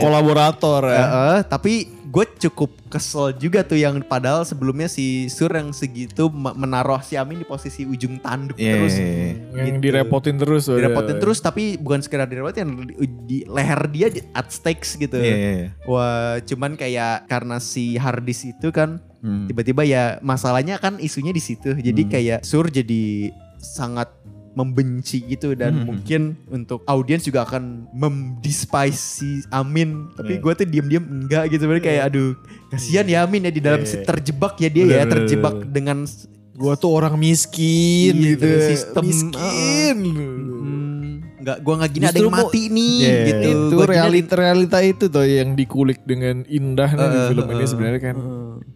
[0.00, 0.96] Kolaborator ya.
[0.96, 1.74] Eh, eh, tapi
[2.06, 7.14] gue cukup kesel juga tuh yang padahal sebelumnya si Sur yang segitu me- menaruh si
[7.14, 9.32] Amin di posisi ujung tanduk Iya, terus iya, iya.
[9.52, 9.82] Yang Gitu.
[9.84, 10.64] direpotin terus.
[10.66, 15.28] direpotin terus tapi bukan sekedar direpotin di, di leher dia di, at stakes gitu Iya,
[15.28, 15.68] iya, iya.
[15.84, 19.44] wah cuman kayak karena si hardis itu kan Hmm.
[19.44, 22.10] tiba-tiba ya masalahnya kan isunya di situ jadi Hmm.
[22.10, 24.06] kayak Sur jadi sangat
[24.56, 25.84] membenci gitu dan Hmm.
[25.84, 30.40] mungkin untuk audiens juga akan mendespise si Amin tapi Iya.
[30.40, 32.32] gue tuh diam-diam enggak gitu sebenarnya kayak aduh
[32.66, 34.00] kasihan ya Amin ya di dalam Iya.
[34.02, 35.70] terjebak ya dia ya Bener, bener, terjebak bener.
[35.70, 35.98] dengan
[36.56, 38.40] Gua tuh orang miskin gitu.
[38.40, 39.96] dengan sistem, miskin.
[40.00, 40.95] Hmm,
[41.46, 43.38] nggak gua nggak gini ada yang mati nih Yeah, gitu.
[43.46, 43.86] Itu Gua gini.
[43.86, 47.68] ada- realita realita itu tuh yang dikulik dengan indah nih di Uh, film ini uh,
[47.68, 48.16] sebenarnya kan.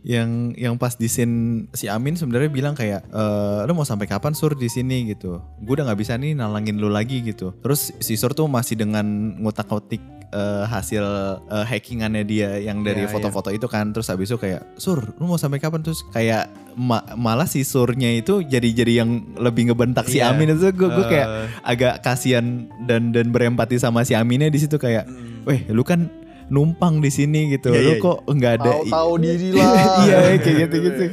[0.00, 1.34] yang yang pas di scene
[1.72, 3.24] si Amin sebenarnya bilang kayak e,
[3.64, 5.02] lu mau sampai kapan sur di sini?
[5.06, 5.42] gitu.
[5.58, 7.52] Gue udah nggak bisa nih nalangin lu lagi gitu.
[7.58, 9.04] Terus si sur tuh masih dengan
[9.36, 11.02] ngutak-ngutik eh, hasil
[11.48, 13.90] eh, hackingannya dia yang dari Iya, foto-foto itu kan.
[13.90, 15.82] Terus habis itu kayak sur lu mau sampai kapan?
[15.82, 20.30] Terus kayak ma- malah si surnya itu jadi jadi yang lebih ngebentak si Iya.
[20.30, 20.50] Amin.
[20.50, 21.28] Itu gue gue kayak
[21.62, 22.44] agak kasihan
[22.80, 25.06] dan dan berempati sama si Aminnya di situ kayak
[25.42, 26.06] weh lu kan
[26.50, 27.70] numpang di sini gitu.
[27.70, 29.72] Iya, lu iya, kok nggak ada Tahu-tahu diri lah.
[30.04, 31.04] iya kayak gitu gitu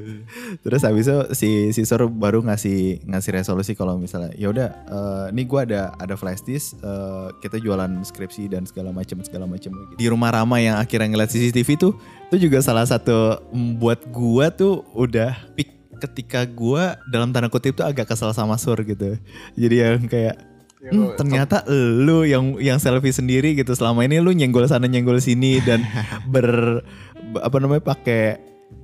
[0.64, 5.24] terus habis itu si si Sur baru ngasih ngasih resolusi kalau misalnya ya udah eh,
[5.34, 9.74] ini gua ada ada flash disk eh, kita jualan skripsi dan segala macam segala macam
[9.74, 9.92] gitu.
[9.98, 11.92] di rumah Rama yang akhirnya ngeliat CCTV tuh
[12.30, 17.74] itu juga salah satu mm, buat gua tuh udah pick ketika gua dalam tanda kutip
[17.74, 19.18] tuh agak kesel sama Sur gitu.
[19.58, 20.38] Jadi yang kayak
[20.78, 23.74] Hmm, ternyata lu yang yang selfie sendiri gitu.
[23.74, 25.82] Selama ini lu nyenggol sana nyenggol sini dan
[26.32, 26.80] ber
[27.42, 28.38] apa namanya pakai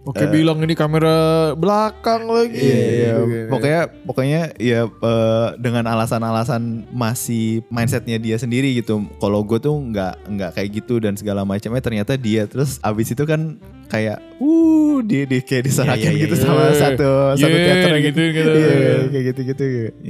[0.05, 2.61] Oke eh, bilang ini kamera belakang lagi.
[2.61, 3.13] Iya, iya.
[3.25, 3.49] Gitu.
[3.49, 9.09] Pokoknya pokoknya ya eh, dengan alasan-alasan masih mindsetnya dia sendiri gitu.
[9.17, 13.25] Kalau gue tuh nggak nggak kayak gitu dan segala macamnya ternyata dia terus abis itu
[13.25, 13.57] kan
[13.89, 16.43] kayak uh dia dia kayak diserakin iya, gitu iya.
[16.43, 18.03] sama satu satu Yeah, teater gitu.
[18.03, 18.59] gitu, gitu.
[18.59, 19.65] Iya, kayak gitu-gitu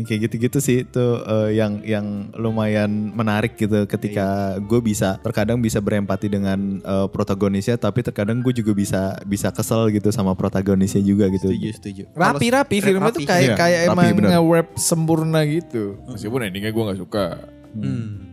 [0.06, 2.06] kayak gitu-gitu sih itu eh, yang yang
[2.38, 8.54] lumayan menarik gitu ketika gue bisa terkadang bisa berempati dengan eh, protagonisnya tapi terkadang gue
[8.54, 11.48] juga bisa bisa kesel gitu sama protagonisnya juga gitu.
[11.50, 12.02] Setuju, setuju.
[12.12, 15.98] Rapi-rapi filmnya tuh kayak Iya, kayak rapi, emang nge-wrap sempurna gitu.
[16.06, 17.26] Meskipun endingnya gue gak suka.
[17.74, 18.24] Hmm.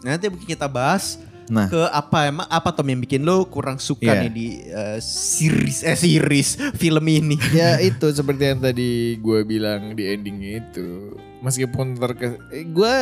[0.00, 1.66] Nanti mungkin kita bahas Nah.
[1.66, 4.22] ke apa emang apa Tom yang bikin lo kurang suka Iya.
[4.22, 7.34] nih di eh, series eh series film ini.
[7.58, 11.18] ya itu seperti yang tadi gue bilang di endingnya itu.
[11.42, 12.38] Meskipun terke...
[12.54, 12.94] Eh, gue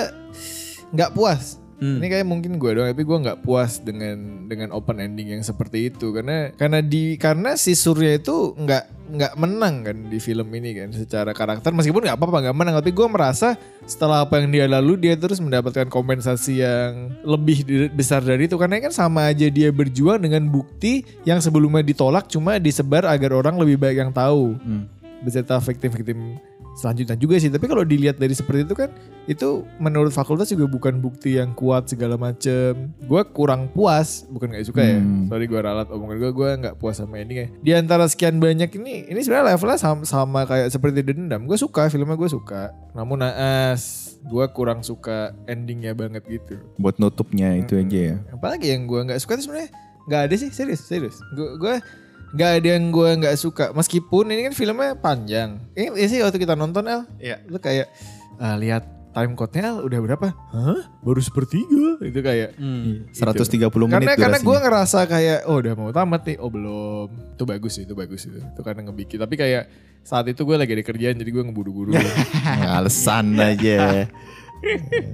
[0.97, 1.61] nggak puas.
[1.79, 2.03] Hmm.
[2.03, 5.95] Ini kayak mungkin gue doang, tapi gue nggak puas dengan dengan open ending yang seperti
[5.95, 10.75] itu karena karena di karena si Surya itu nggak nggak menang kan di film ini
[10.77, 13.57] kan secara karakter meskipun nggak apa-apa nggak menang tapi gue merasa
[13.89, 17.65] setelah apa yang dia lalu dia terus mendapatkan kompensasi yang lebih
[17.97, 22.61] besar dari itu karena kan sama aja dia berjuang dengan bukti yang sebelumnya ditolak cuma
[22.61, 24.85] disebar agar orang lebih baik yang tahu Hmm.
[25.23, 26.37] beserta victim-victim
[26.79, 27.51] selanjutnya juga sih.
[27.51, 28.95] Tapi kalau dilihat dari seperti itu kan,
[29.27, 32.95] itu menurut fakultas juga bukan bukti yang kuat segala macem.
[33.03, 35.03] Gue kurang puas, bukan nggak suka ya.
[35.03, 35.27] Hmm.
[35.27, 37.51] Sorry gue ralat omongan gue, gue nggak puas sama endingnya.
[37.59, 41.51] Di antara sekian banyak ini, ini sebenarnya levelnya sama, sama kayak seperti dendam.
[41.51, 42.71] Gue suka filmnya gue suka.
[42.95, 46.63] Namun naas, gue kurang suka endingnya banget gitu.
[46.79, 48.17] Buat nutupnya itu aja ya.
[48.31, 49.71] Apalagi yang gue nggak suka itu sebenarnya
[50.09, 51.19] nggak ada sih serius serius.
[51.35, 51.83] Gue
[52.31, 55.61] nggak ada yang gue nggak suka meskipun ini kan filmnya panjang.
[55.73, 57.41] Ini ini sih waktu kita nonton El, Iya.
[57.45, 57.89] lu kayak
[58.37, 60.27] ah, lihat time code-nya El, udah berapa?
[60.31, 60.81] Hah?
[61.01, 61.99] Baru sepertiga?
[61.99, 63.09] Itu kayak Hmm.
[63.11, 64.61] 130 karena menit karena gue durasinya.
[64.63, 68.39] ngerasa kayak oh udah mau tamat nih oh belum itu bagus sih itu bagus itu
[68.39, 69.65] itu karena ngebikin tapi kayak
[70.01, 71.91] saat itu gue lagi ada kerjaan jadi gue ngeburu-buru
[72.79, 74.05] Alasan aja.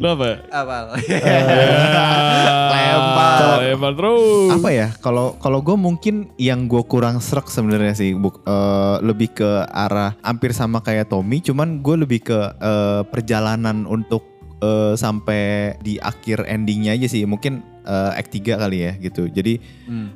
[0.00, 0.30] lo apa?
[0.50, 0.76] Apa?
[2.94, 3.58] lempar.
[3.60, 4.50] lempar terus.
[4.56, 4.88] Apa ya?
[5.00, 10.16] Kalau kalau gue mungkin yang gue kurang serak sebenarnya sih buk, eh, lebih ke arah
[10.24, 14.24] hampir sama kayak Tommy cuman gue lebih ke eh, perjalanan untuk
[14.62, 17.28] eh, sampai di akhir endingnya aja sih.
[17.28, 19.28] Mungkin eh, act 3 kali ya gitu.
[19.28, 19.60] Jadi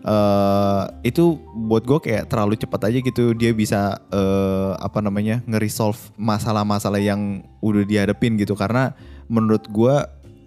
[0.05, 1.37] eh, itu
[1.69, 3.37] buat gue kayak terlalu cepat aja gitu.
[3.37, 8.57] Dia bisa eh, apa namanya nge-resolve masalah-masalah yang udah dihadapin gitu.
[8.57, 8.97] Karena
[9.29, 9.95] menurut gue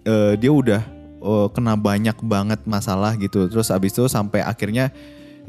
[0.04, 0.82] eh, dia udah
[1.18, 3.46] eh, kena banyak banget masalah gitu.
[3.46, 4.90] Terus abis itu sampai akhirnya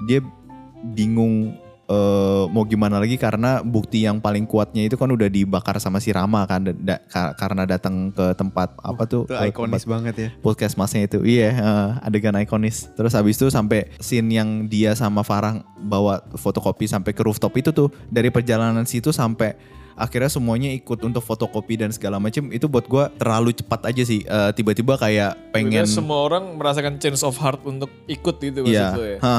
[0.06, 0.22] dia
[0.84, 6.00] bingung eh, mau gimana lagi karena bukti yang paling kuatnya itu kan udah dibakar sama
[6.00, 9.28] si Rama kan da- da- ka- karena datang ke tempat apa tuh?
[9.28, 10.30] Itu ikonis banget ya.
[10.40, 11.20] podcast masnya itu.
[11.24, 12.88] Iya eh, adegan ikonis.
[12.94, 17.72] Terus habis itu sampai scene yang dia sama Farah bawa fotokopi sampai ke rooftop itu
[17.72, 19.56] tuh dari perjalanan situ sampai
[19.96, 24.26] akhirnya semuanya ikut untuk fotokopi dan segala macam itu buat gua terlalu cepat aja sih.
[24.26, 28.74] Eh, tiba-tiba kayak pengen Udah semua orang merasakan change of heart untuk ikut itu maksud
[28.74, 29.18] Iya, lo ya?
[29.22, 29.32] Ha,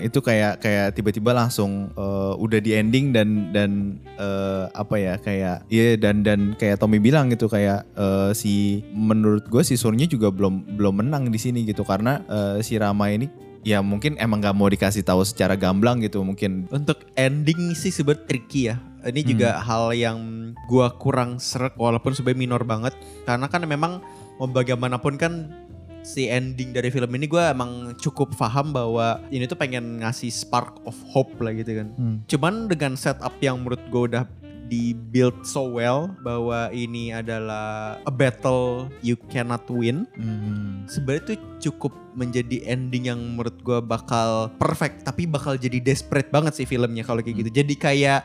[0.00, 3.70] itu kayak kayak tiba-tiba langsung eh, udah di ending dan dan
[4.16, 9.46] eh, apa ya kayak iya dan dan kayak Tommy bilang gitu kayak eh, si menurut
[9.48, 11.84] gue si Surnya juga belum belum menang di sini gitu.
[11.84, 16.24] Karena eh, si Rama ini ya mungkin emang nggak mau dikasih tahu secara gamblang gitu
[16.24, 18.76] mungkin Untuk ending sih sebenarnya tricky ya.
[19.00, 22.92] Ini juga hal yang gua kurang seret walaupun sebenarnya minor banget
[23.24, 24.04] karena kan memang
[24.36, 25.48] mau bagaimanapun kan
[26.04, 30.84] si ending dari film ini gua emang cukup paham bahwa ini tuh pengen ngasih spark
[30.84, 31.88] of hope lah gitu kan.
[31.96, 32.16] Hmm.
[32.28, 34.24] Cuman dengan setup yang menurut gue udah
[34.70, 40.06] di build so well bahwa ini adalah a battle you cannot win.
[40.14, 40.86] Hmm.
[40.86, 41.36] Sebenarnya itu
[41.70, 47.02] cukup menjadi ending yang menurut gue bakal perfect tapi bakal jadi desperate banget sih filmnya
[47.02, 47.50] kalau kayak gitu.
[47.50, 48.22] Jadi kayak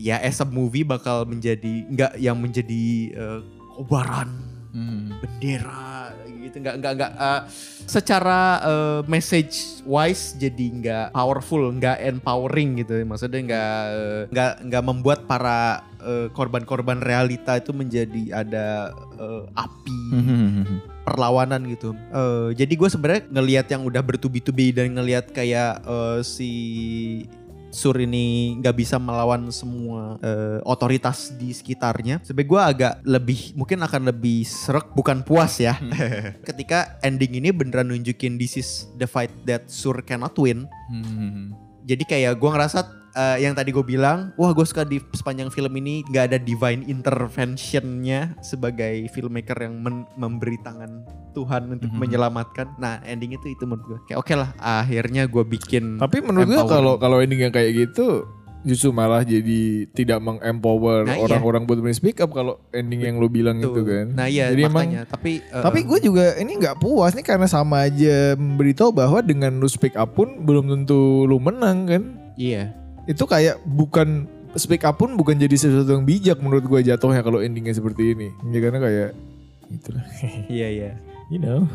[0.00, 3.40] ya as a movie bakal menjadi nggak yang menjadi uh,
[3.76, 5.14] kobaran Hmm.
[5.22, 7.46] bendera gitu nggak nggak nggak uh,
[7.86, 14.82] secara uh, message wise jadi nggak powerful nggak empowering gitu maksudnya nggak uh, nggak nggak
[14.82, 20.78] membuat para uh, korban-korban realita itu menjadi ada uh, api Hmm.
[21.02, 21.90] perlawanan gitu.
[21.92, 26.50] Eh, jadi gue sebenarnya ngelihat yang udah bertubi-tubi dan ngelihat kayak eh, si
[27.74, 32.22] Sur ini nggak bisa melawan semua eh, otoritas di sekitarnya.
[32.22, 35.74] Sebenarnya gue agak lebih mungkin akan lebih serak bukan puas ya.
[36.48, 40.70] Ketika ending ini beneran nunjukin this is the fight that Sur cannot win.
[40.86, 41.50] Hmm.
[41.82, 45.70] Jadi kayak gue ngerasa eh, yang tadi gue bilang, wah gue suka di sepanjang film
[45.74, 51.98] ini nggak ada divine interventionnya sebagai filmmaker yang men- memberi tangan Tuhan untuk Mhm.
[51.98, 52.66] menyelamatkan.
[52.76, 55.98] Nah ending itu itu menurut gue kayak oke lah akhirnya gue bikin.
[55.98, 58.22] Tapi menurut gue kalau kalau ending yang kayak gitu
[58.64, 61.20] justru malah jadi tidak mengempower Nah, iya.
[61.20, 64.16] orang-orang buat berani speak up kalau ending yang lo bilang itu kan.
[64.16, 67.44] Nah iya Jadi emang makanya tapi eh, tapi gue juga ini nggak puas nih karena
[67.44, 72.02] sama aja memberitahu bahwa dengan lu speak up pun belum tentu lu menang kan.
[72.34, 72.72] Iya.
[73.04, 77.42] Itu kayak bukan speak up pun bukan jadi sesuatu yang bijak menurut gue jatuhnya kalau
[77.42, 78.28] endingnya seperti ini.
[78.50, 79.10] Ya karena kayak
[79.70, 80.04] itulah.
[80.52, 80.92] Iya iya.
[81.32, 81.66] you know.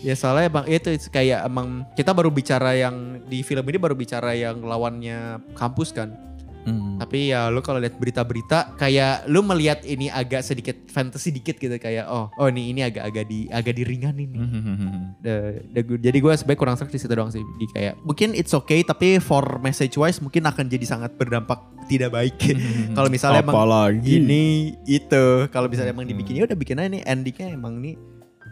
[0.00, 4.32] Ya soalnya emang itu kayak emang kita baru bicara yang di film ini baru bicara
[4.32, 6.14] yang lawannya kampus kan.
[6.60, 7.00] Hmm.
[7.00, 11.72] Tapi ya lu kalau lihat berita-berita kayak lu melihat ini agak sedikit fantasy dikit gitu
[11.76, 14.40] kayak oh oh ini ini agak-agak di agak diringanin nih.
[14.40, 15.02] Hmm.
[15.20, 18.36] The- the good- jadi gue sebenarnya kurang serak di situ doang sih di kayak mungkin
[18.36, 22.36] it's okay tapi for message wise mungkin akan jadi sangat berdampak tidak baik
[22.96, 24.20] kalau misalnya emang Apalagi.
[24.20, 24.42] ini
[24.84, 27.96] itu kalau misalnya emang dibikin ya udah bikin aja nih endingnya emang nih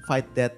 [0.09, 0.57] fight that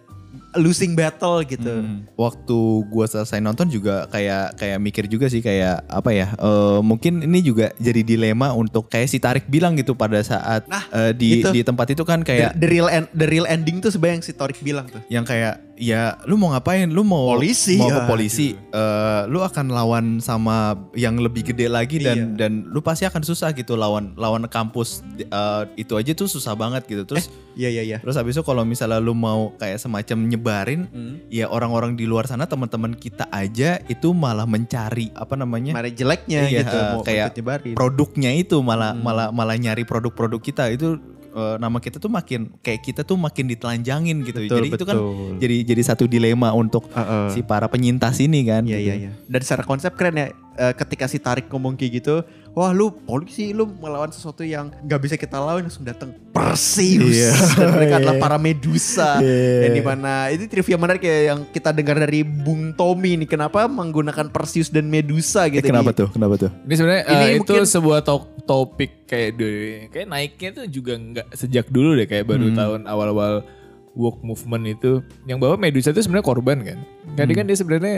[0.56, 2.02] losing battle gitu Hmm.
[2.18, 2.58] Waktu
[2.90, 6.26] gua selesai nonton juga kayak kayak mikir juga sih kayak apa ya?
[6.34, 11.12] eh, mungkin ini juga jadi dilema untuk kayak si Tarik bilang gitu pada saat eh,
[11.14, 11.48] di itu.
[11.54, 14.26] di tempat itu kan kayak the, the real end, the real ending tuh sebenarnya yang
[14.26, 16.86] si Torik bilang tuh yang kayak ya lu mau ngapain?
[16.86, 18.06] Lu mau Polisi, mau ke ya.
[18.06, 18.48] polisi?
[18.52, 22.36] Eh, lu akan lawan sama yang lebih gede lagi dan Iya.
[22.36, 26.84] dan lu pasti akan susah gitu lawan lawan kampus eh, itu aja tuh susah banget
[26.84, 27.02] gitu.
[27.02, 31.16] Terus iya iya iya Terus habis itu kalau misalnya lu mau kayak semacam nyebarin, Hmm.
[31.26, 35.72] ya orang-orang di luar sana teman-teman kita aja itu malah mencari apa namanya?
[35.72, 37.32] Mari jeleknya Iya, gitu mau kayak
[37.72, 39.00] produknya itu malah Hmm.
[39.00, 43.46] malah malah nyari produk-produk kita itu eh, nama kita tuh makin kayak kita tuh makin
[43.48, 44.38] ditelanjangin gitu.
[44.42, 45.30] Betul, jadi itu kan betul.
[45.38, 47.34] jadi jadi satu dilema untuk Heeh.
[47.34, 48.66] si para penyintas ini kan.
[48.66, 48.86] Iya gitu.
[48.86, 49.12] iya iya.
[49.26, 50.28] Dan secara konsep keren ya.
[50.60, 55.00] Eh, ketika si Tarik ngomong kayak gitu, wah lu polisi lu melawan sesuatu yang nggak
[55.00, 57.10] bisa kita lawan langsung datang Perseus.
[57.10, 57.30] Iya.
[57.58, 58.00] Dan mereka Iya.
[58.00, 59.18] adalah para Medusa.
[59.18, 59.66] Iya.
[59.66, 63.28] Yang di mana itu trivia menarik ya yang kita dengar dari Bung Tommy nih.
[63.28, 65.68] Kenapa menggunakan Perseus dan Medusa Eh, gitu?
[65.68, 66.08] kenapa di- tuh?
[66.10, 66.50] Kenapa tuh?
[66.64, 69.58] Ini sebenarnya Ini eh, itu mungkin- sebuah to- topik kayak dulu
[69.88, 72.56] kayak naiknya tuh juga nggak sejak dulu deh kayak baru Hmm.
[72.56, 73.46] tahun awal-awal
[73.92, 74.92] woke movement itu
[75.24, 76.78] yang bahwa Medusa itu sebenarnya korban kan.
[77.14, 77.96] Jadi kan dia sebenarnya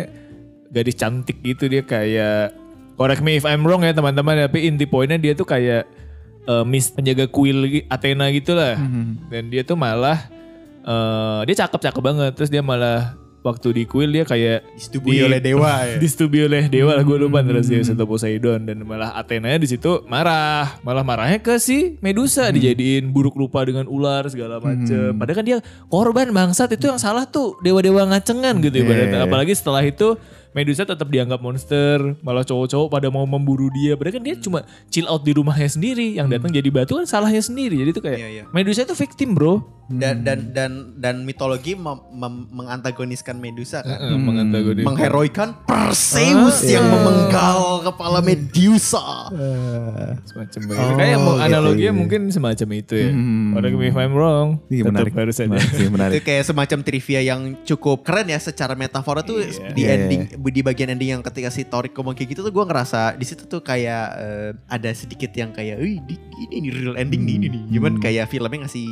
[0.69, 2.53] gadis cantik gitu dia kayak
[3.03, 5.91] correct me if I'm wrong ya teman-teman tapi inti poinnya dia tuh kayak
[6.47, 8.79] eh, Miss penjaga kuil Athena gitu lah.
[9.27, 10.31] Dan dia tuh malah
[10.81, 15.83] eh, dia cakep-cakep banget terus dia malah waktu di kuil dia kayak Disetubui oleh dewa
[15.91, 15.99] ya.
[15.99, 18.63] disetubui oleh dewa lah gue lupa antara Zeus atau Poseidon.
[18.63, 20.79] Dan malah Athena di situ marah.
[20.87, 25.19] Malah marahnya ke si Medusa dijadiin buruk rupa dengan ular segala macem.
[25.19, 25.59] Padahal kan dia
[25.91, 29.27] korban bangsat itu yang salah tuh dewa-dewa ngacengan gitu ibaratnya.
[29.27, 30.15] Apalagi setelah itu
[30.53, 35.05] Medusa tetap dianggap monster malah cowok-cowok pada mau memburu dia padahal kan dia cuma chill
[35.07, 38.29] out di rumahnya sendiri yang datang jadi batu kan salahnya sendiri jadi itu kayak Iya,
[38.31, 38.45] iya.
[38.51, 44.01] Medusa itu victim bro Dan dan dan dan mitologi mem- mem- mengantagoniskan Medusa kan.
[44.01, 44.89] Heeh, mengantagoniskan.
[44.89, 49.29] Mengheroikan Perseus yang memenggal kepala Medusa.
[50.25, 50.93] semacam begitu.
[50.97, 52.01] Kayak mau gitu, analoginya gitu.
[52.01, 53.11] mungkin semacam itu ya.
[53.11, 53.53] Hmm.
[53.59, 54.49] Me if I'm wrong.
[54.69, 55.13] Iya, menarik.
[55.13, 55.51] harus ada.
[55.51, 56.15] Menarik menarik.
[56.15, 60.65] Itu kayak semacam trivia yang cukup keren ya secara metafora tuh di Iya, ending di
[60.65, 63.61] bagian ending yang ketika si Torik ngomong kayak gitu tuh gue ngerasa di situ tuh
[63.61, 67.63] kayak eh, ada sedikit yang kayak, "Wih, di- ini, ini real ending nih ini nih."
[67.77, 68.89] Cuman kayak filmnya ngasih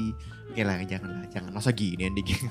[0.50, 2.42] Oke lah jangan lah jangan masa gini endingnya.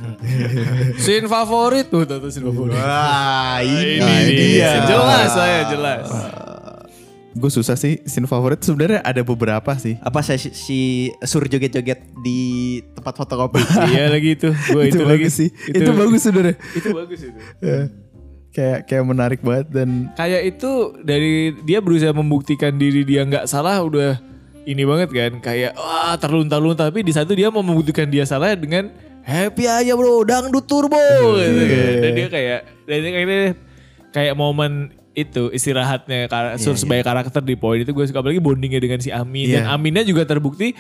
[1.04, 2.80] Scene favorit tuh, tuh, tuh scene favorit.
[2.80, 4.88] Wah ini, Nah, ini dia.
[4.88, 6.08] Jelas saya jelas.
[7.36, 10.00] Gue susah sih scene favorit sebenarnya ada beberapa sih.
[10.00, 10.80] Apa saya si, si
[11.28, 12.40] Sur joget-joget di
[12.96, 13.60] tempat fotokopi?
[13.92, 14.48] iya lagi itu.
[14.48, 15.50] Gue itu, itu, lagi bagus sih.
[15.68, 16.56] Itu, bagus sebenarnya.
[16.80, 17.40] Itu bagus itu.
[18.60, 18.64] Ya.
[18.76, 23.80] kayak kayak menarik banget dan Kayak itu dari dia berusaha membuktikan diri dia nggak salah
[23.80, 24.20] udah
[24.64, 28.92] ini banget kan kayak wah terlunta-lunta tapi di satu dia mau membuktikan dia salah dengan
[29.22, 31.00] happy aja bro dangdut turbo
[31.38, 31.94] gitu kan.
[31.98, 33.28] Dan dia kayak dan dia kayak
[34.10, 34.72] kayak momen
[35.12, 38.98] itu istirahatnya kar- Sur Iya, sebagai karakter di poin itu gue suka apalagi bondingnya dengan
[38.98, 39.74] si Amin dan Iya.
[39.74, 40.76] Aminnya juga terbukti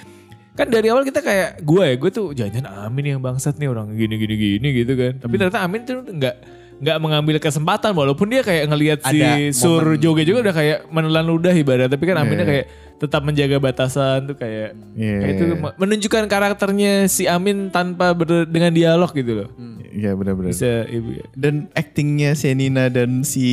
[0.51, 3.91] kan dari awal kita kayak gue ya gue tuh jangan Amin yang bangsat nih orang
[3.91, 5.39] gini gini gini gitu kan tapi Hmm.
[5.41, 6.35] ternyata Amin tuh nggak
[6.79, 9.19] nggak mengambil kesempatan walaupun dia kayak ngelihat si
[9.51, 12.49] Sur Joge juga udah kayak menelan ludah ibarat tapi kan Aminnya Iya.
[12.49, 12.65] kayak
[12.99, 15.15] tetap menjaga batasan tuh kayak Iya.
[15.17, 15.43] kayak itu
[15.73, 19.49] menunjukkan karakternya si Amin tanpa ber- dengan dialog gitu loh
[19.89, 20.53] Iya benar-benar.
[20.53, 21.25] bisa ibu ya.
[21.33, 23.49] Dan actingnya Senina dan si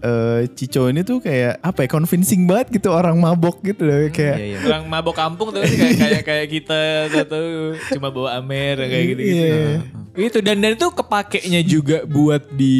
[0.00, 4.36] eh, Cico ini tuh kayak apa ya convincing banget gitu orang mabok gitu loh kayak.
[4.38, 4.58] Iya, iya.
[4.64, 6.82] orang mabok kampung tuh kayak kayak kayak kita
[7.20, 7.42] atau
[7.90, 9.76] cuma bawa Amer kayak gitu gitu Iya.
[10.18, 12.74] itu dan dan itu kepakainya juga buat di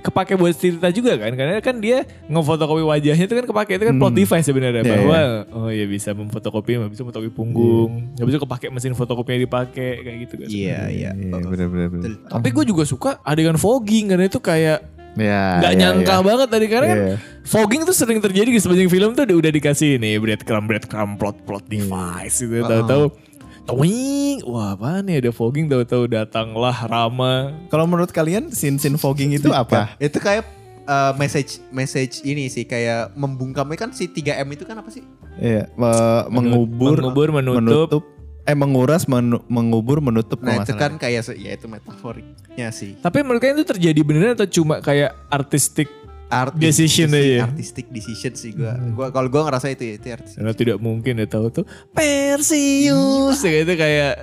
[0.00, 3.96] kepake buat cerita juga kan karena kan dia ngefotokopi wajahnya itu kan kepake itu kan
[3.96, 5.20] plot device sebenarnya Iya, bahwa
[5.50, 10.34] oh ya bisa memfotokopi bisa memfotokopi punggung habis itu kepake mesin fotokopinya dipakai kayak gitu
[10.40, 11.10] kan Iya, iya.
[11.12, 12.28] Iya benar-benar.
[12.28, 14.80] tapi gue juga suka adegan fogging karena itu kayak
[15.18, 15.58] Ya.
[15.58, 16.22] nggak ya, nyangka ya.
[16.22, 17.14] banget tadi karena kan Iya.
[17.42, 21.66] fogging tuh sering terjadi di sepanjang film tuh udah, dikasih nih breadcrumb breadcrumb plot plot
[21.66, 23.10] device gitu tahu-tahu
[23.60, 27.54] Twing, wah apa nih ada fogging tahu-tahu datanglah Rama.
[27.70, 29.94] Kalau menurut kalian scene-scene fogging itu apa?
[30.02, 30.42] Itu kayak
[30.90, 35.06] uh, message message ini sih kayak membungkamnya kan si 3M itu kan apa sih?
[35.38, 38.02] Iya, me- mengubur, mengubur, menutup.
[38.42, 40.42] eh menguras, menu- mengubur, menutup.
[40.42, 40.98] Nah itu kan salah.
[40.98, 42.98] kayak se- ya itu metaforiknya sih.
[42.98, 45.86] Tapi menurut kalian itu terjadi beneran atau cuma kayak artistik
[46.26, 47.42] Art Decision aja.
[47.44, 48.78] Artistic decision sih gua.
[48.94, 50.34] Gua kalau gua ngerasa itu ya, itu artis.
[50.34, 54.14] Karena tidak mungkin ya tahu tuh Perseus ya itu kayak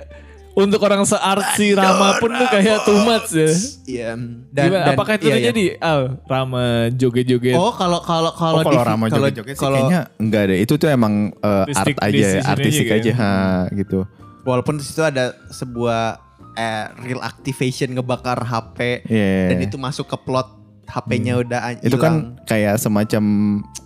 [0.58, 3.48] untuk orang seartsy Rama pun tuh kayak too much ya.
[3.86, 4.10] Iya.
[4.50, 4.90] Gimana?
[4.90, 5.40] Apakah itu iya, iya.
[5.48, 5.64] terjadi?
[5.78, 7.54] Al, Rama joget-joget.
[7.54, 10.58] Oh kalau kalau kalau Oh, kalau di- Rama joget-joget sih kalau kayaknya enggak deh.
[10.58, 13.64] Itu tuh emang Artistic art aja, artistik aja aja, kan.
[13.64, 14.02] ha, gitu.
[14.40, 16.18] walaupun di situ ada sebuah
[16.54, 19.52] eh, real activation ngebakar HP Iya.
[19.52, 20.48] dan itu masuk ke plot
[20.88, 22.02] HP-nya udah an- Itu hilang.
[22.02, 22.14] kan
[22.48, 23.22] kayak semacam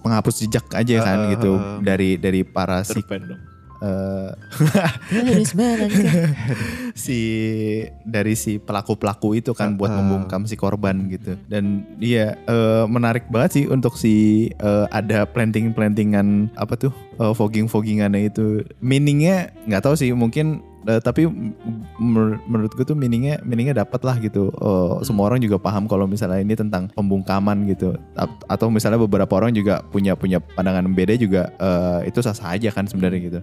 [0.00, 1.78] penghapus jejak aja kan Uh, uh, gitu uh, uh.
[1.82, 3.02] dari dari para si
[3.82, 4.30] Eh,
[6.94, 7.18] si
[8.06, 9.98] dari si pelaku-pelaku itu kan buat Uh.
[9.98, 11.34] membungkam si korban gitu.
[11.50, 18.30] Dan dia eh, menarik banget sih untuk si eh, ada planting-plantingan apa tuh eh, fogging-foggingannya
[18.30, 18.62] itu.
[18.78, 21.26] Meaningnya nggak tahu sih mungkin eh, tapi
[21.96, 24.50] menur- menurut gue tuh meaningnya meaningnya dapat lah gitu.
[24.50, 27.94] Eh, Semua orang juga paham kalau misalnya ini tentang pembungkaman gitu.
[28.14, 31.52] A- Atau misalnya beberapa orang juga punya punya pandangan beda juga.
[31.56, 33.40] Eh, itu sah sah aja kan sebenarnya gitu.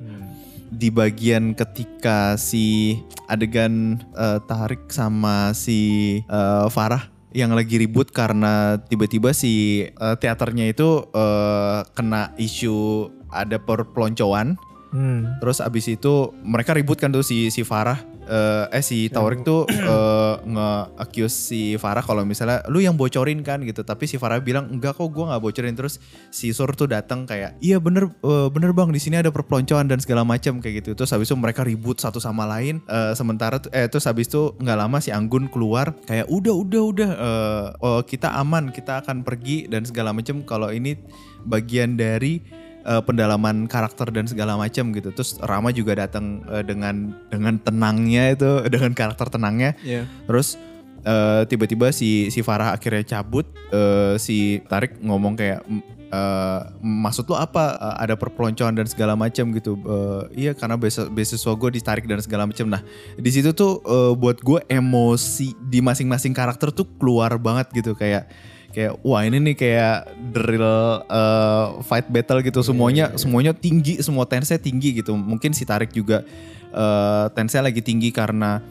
[0.70, 5.80] Di bagian ketika si adegan eh, Tarik sama si
[6.24, 13.62] eh, Farah yang lagi ribut karena tiba-tiba si eh, teaternya itu eh, kena isu ada
[13.62, 14.58] perpeloncoan
[14.90, 15.38] Hmm.
[15.38, 19.70] Terus abis itu mereka ribut kan tuh si si Farah eh, eh si Taurik tuh
[19.70, 23.86] eh, nge-accuse si Farah kalau misalnya lu yang bocorin kan gitu.
[23.86, 25.78] Tapi si Farah bilang enggak kok gua nggak bocorin.
[25.78, 26.02] Terus
[26.34, 30.02] si Sur tuh datang kayak iya bener eh, bener bang di sini ada perpeloncoan dan
[30.02, 30.98] segala macam kayak gitu.
[30.98, 32.82] Terus habis itu mereka ribut satu sama lain.
[32.90, 36.82] Eh, sementara tuh- eh terus habis itu nggak lama si Anggun keluar kayak udah udah
[36.82, 40.42] udah eh, oh, kita aman kita akan pergi dan segala macam.
[40.50, 40.98] Kalau ini
[41.46, 42.42] bagian dari
[42.90, 45.14] eh, pendalaman karakter dan segala macam gitu.
[45.14, 49.78] Terus Rama juga datang eh, dengan dengan tenangnya itu dengan karakter tenangnya.
[49.80, 50.10] Iya.
[50.26, 50.58] Terus
[51.02, 53.46] eh, tiba-tiba si si Farah akhirnya cabut.
[53.70, 59.14] eh, si Tarik ngomong kayak "M- eh, maksud lo apa Eh, ada perpeloncoan dan segala
[59.14, 59.78] macam gitu.
[59.78, 62.66] Eh, iya karena beasiswa, gue ditarik dan segala macam.
[62.66, 62.82] Nah
[63.14, 68.26] di situ tuh eh, buat gue emosi di masing-masing karakter tuh keluar banget gitu kayak
[68.72, 69.98] kayak wah ini nih kayak
[70.36, 72.62] real uh, fight battle gitu.
[72.62, 75.18] Semuanya semuanya tinggi semua tense tinggi gitu.
[75.18, 76.26] Mungkin si Tarik juga
[76.74, 78.62] uh, tense lagi tinggi karena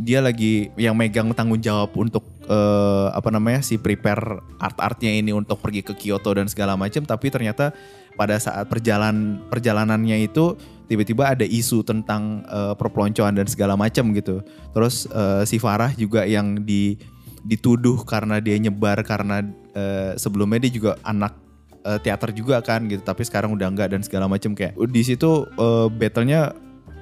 [0.00, 5.60] dia lagi yang megang tanggung jawab untuk uh, apa namanya si prepare art-artnya ini untuk
[5.60, 7.76] pergi ke Kyoto dan segala macam tapi ternyata
[8.16, 10.56] pada saat perjalanan perjalanannya itu
[10.90, 14.42] tiba-tiba ada isu tentang uh, perpeloncoan dan segala macam gitu.
[14.74, 16.98] Terus uh, si Farah juga yang di
[17.44, 21.36] dituduh karena dia nyebar karena eh, sebelumnya dia juga anak
[21.84, 25.46] eh, teater juga kan gitu tapi sekarang udah enggak dan segala macam kayak di situ
[25.46, 26.52] eh, battlenya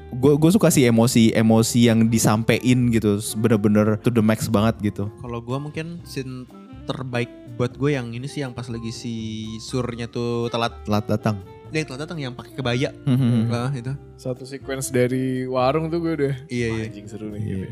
[0.08, 5.12] gue gue suka sih emosi emosi yang disampein gitu bener-bener to the max banget gitu
[5.20, 6.48] Kalau gua mungkin scene
[6.88, 7.28] terbaik
[7.60, 11.36] buat gue yang ini sih yang pas lagi si surnya tuh telat telat datang
[11.68, 12.96] dia telat datang yang pakai kebaya.
[13.04, 13.44] Hmm.
[13.48, 13.92] Nah, itu.
[14.16, 16.34] Satu sequence dari warung tuh gue udah.
[16.48, 16.84] Iya, Wah, iya.
[16.88, 17.42] Anjing seru nih.
[17.44, 17.68] gitu.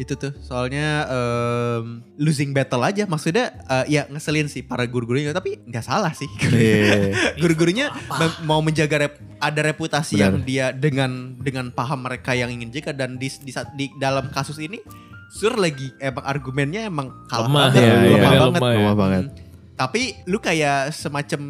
[0.00, 5.60] Itu tuh soalnya em, losing battle aja maksudnya eh, ya ngeselin sih para guru-gurunya tapi
[5.60, 6.28] nggak salah sih.
[6.40, 7.12] Iya.
[7.42, 10.24] Guru-gurunya mem- mau menjaga rep- ada reputasi Benar.
[10.24, 14.56] yang dia dengan dengan paham mereka yang ingin jaga dan di, di, di dalam kasus
[14.56, 14.80] ini
[15.30, 18.18] Sur lagi emang argumennya emang kalah Lemah, banget, ya, lemah ya.
[18.18, 18.40] banget.
[18.58, 18.78] Lemah ya.
[18.82, 19.24] Lemah banget.
[19.30, 19.36] Hmm.
[19.78, 21.40] Tapi lu kayak semacam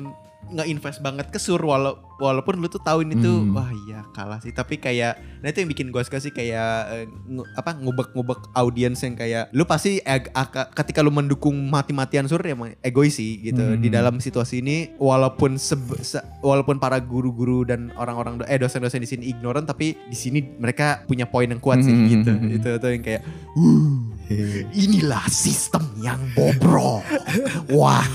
[0.51, 3.53] nge-invest banget ke Sur walau, walaupun lu tuh tahu ini tuh Hmm.
[3.53, 7.07] wah iya kalah sih tapi kayak nah itu yang bikin gue suka sih kayak eh,
[7.07, 10.29] nge- apa ngubek-ngubek audiens yang kayak lu pasti ag-
[10.73, 13.79] ketika lu mendukung mati-matian Sur ya egois sih gitu Hmm.
[13.79, 18.99] di dalam situasi ini walaupun sebe- se- walaupun para guru-guru dan orang-orang do- eh dosen-dosen
[18.99, 22.07] di sini ignoran tapi di sini mereka punya poin yang kuat sih Hmm.
[22.07, 23.23] gitu itu itu yang kayak
[23.55, 24.13] "Uh,
[24.85, 27.03] inilah sistem yang bobrok.
[27.71, 28.07] Wah.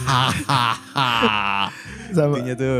[2.13, 2.78] Sama- Intinya tuh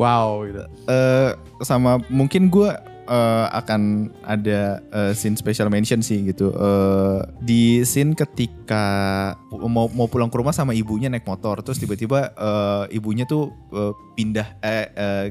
[0.00, 0.62] wow gitu.
[0.88, 2.70] eh sama mungkin gue
[3.04, 6.54] eh, akan ada eh, scene special mention sih gitu.
[6.54, 8.84] Eh, di scene ketika
[9.52, 13.92] mau mau pulang ke rumah sama ibunya naik motor terus tiba-tiba eh, ibunya tuh eh,
[14.14, 15.26] pindah eh, eh,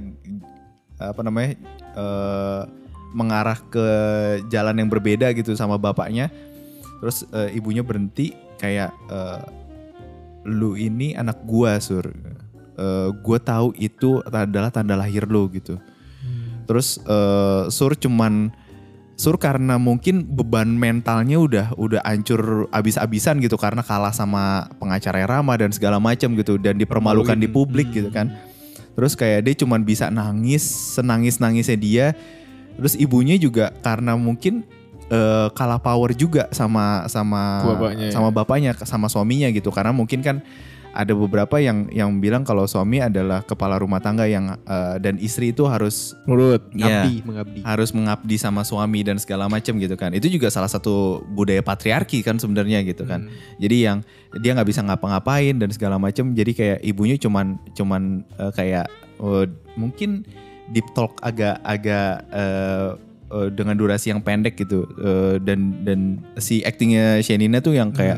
[1.00, 1.56] apa namanya
[1.96, 2.62] eh,
[3.10, 3.88] mengarah ke
[4.54, 6.30] jalan yang berbeda gitu sama bapaknya
[7.00, 9.42] terus eh, ibunya berhenti kayak eh,
[10.48, 12.08] lu ini anak gua sur
[12.80, 15.76] Eh, gue tahu itu adalah tanda lahir lo gitu.
[16.64, 18.56] Terus eh, Sur cuman
[19.20, 25.60] Sur karena mungkin beban mentalnya udah udah hancur abis-abisan gitu karena kalah sama pengacara Rama
[25.60, 28.32] dan segala macam gitu dan dipermalukan di publik gitu kan.
[28.96, 30.64] Terus kayak dia cuman bisa nangis,
[30.96, 32.06] senangis-nangisnya dia.
[32.80, 34.64] Terus ibunya juga karena mungkin
[35.10, 38.14] eh, kalah power juga sama sama Bapaknya ya.
[38.14, 40.40] sama bapaknya sama suaminya gitu karena mungkin kan
[40.90, 45.54] ada beberapa yang yang bilang kalau suami adalah kepala rumah tangga yang eh, dan istri
[45.54, 46.66] itu harus Nurut.
[46.74, 47.60] ya, Ngabdi, mengabdi.
[47.62, 52.26] harus mengabdi sama suami dan segala macam gitu kan itu juga salah satu budaya patriarki
[52.26, 53.30] kan sebenarnya gitu kan
[53.62, 53.98] jadi yang
[54.42, 58.86] dia nggak bisa ngapa-ngapain dan segala macam jadi kayak ibunya cuman cuman eh, kayak
[59.22, 59.46] eh,
[59.78, 60.26] mungkin
[60.74, 66.00] deep talk agak agak eh, eh, dengan durasi yang pendek gitu Eh, dan dan
[66.38, 68.18] si actingnya Shenina tuh yang kayak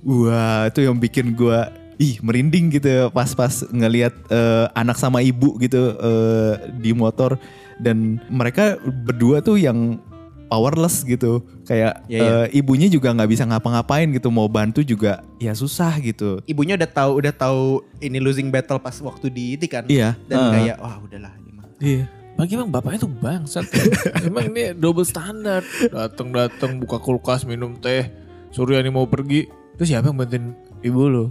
[0.00, 5.92] wah itu yang bikin gua ih merinding gitu pas-pas ngelihat eh, anak sama ibu gitu
[5.94, 7.36] eh, di motor
[7.76, 10.00] dan mereka berdua tuh yang
[10.48, 12.32] powerless gitu kayak Iya, iya.
[12.50, 16.90] eh, ibunya juga nggak bisa ngapa-ngapain gitu mau bantu juga ya susah gitu Ibunya udah
[16.90, 19.86] tahu udah tahu ini losing battle pas waktu di itu kan.
[19.86, 20.18] Iya.
[20.26, 20.50] Dan Uh.
[20.50, 21.66] kayak wah udahlah ini mah.
[21.78, 22.04] Iya.
[22.40, 23.68] Bagi emang bapaknya tuh bangsat.
[24.24, 25.60] emang ini double standar.
[25.92, 28.08] Datang-datang buka kulkas minum teh.
[28.48, 29.44] Suryani mau pergi.
[29.76, 31.24] Terus siapa yang bantuin ibu lo?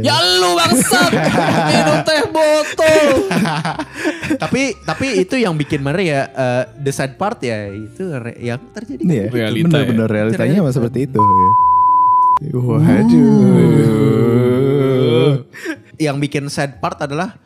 [0.00, 1.12] Ya lu bangsat.
[1.68, 3.28] minum teh botol.
[4.42, 8.72] tapi tapi itu yang bikin mana ya eh, the sad part ya itu re- yang
[8.72, 9.04] terjadi.
[9.04, 10.12] Iya, Realita bener-bener ya.
[10.16, 11.20] realitanya emang seperti itu.
[11.20, 11.52] ya.
[12.56, 13.84] Waduh.
[16.00, 17.36] Yang bikin sad part adalah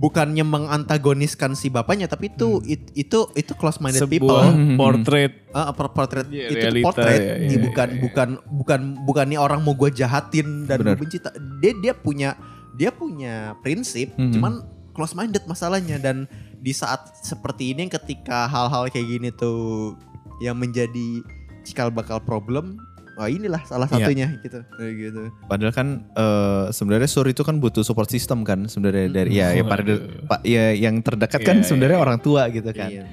[0.00, 4.32] bukannya mengantagoniskan si bapaknya tapi itu it- itu itu close minded people.
[4.32, 5.32] Sebuah portrait.
[5.52, 6.24] Ah, per- portrait.
[6.26, 7.20] Iya, itu realita, portrait.
[7.20, 11.20] Ini iya, bukan bukan bukan bukan nih orang mau gue jahatin dan gue benci
[11.60, 12.32] dia dia punya
[12.72, 14.32] dia punya prinsip Mhm.
[14.32, 14.52] cuman
[14.96, 16.00] close minded masalahnya.
[16.00, 16.24] Dan
[16.56, 20.00] di saat seperti ini ketika hal-hal kayak gini tuh
[20.40, 21.20] yang menjadi
[21.60, 22.80] cikal bakal problem
[23.20, 24.00] wah inilah salah Iya.
[24.00, 28.64] satunya gitu Kayak gitu Padahal kan eh, sebenarnya Sur itu kan butuh support system kan
[28.64, 29.92] sebenarnya dari ya ya pada
[30.24, 32.04] pak ya yang terdekat kan Iya, sebenarnya iya.
[32.08, 32.88] orang tua gitu kan.
[32.88, 33.04] Iya.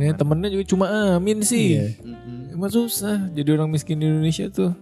[0.00, 0.86] Ya temennya juga cuma
[1.20, 1.76] amin sih.
[1.76, 2.00] Iya.
[2.50, 4.72] Emang susah jadi orang miskin di Indonesia tuh.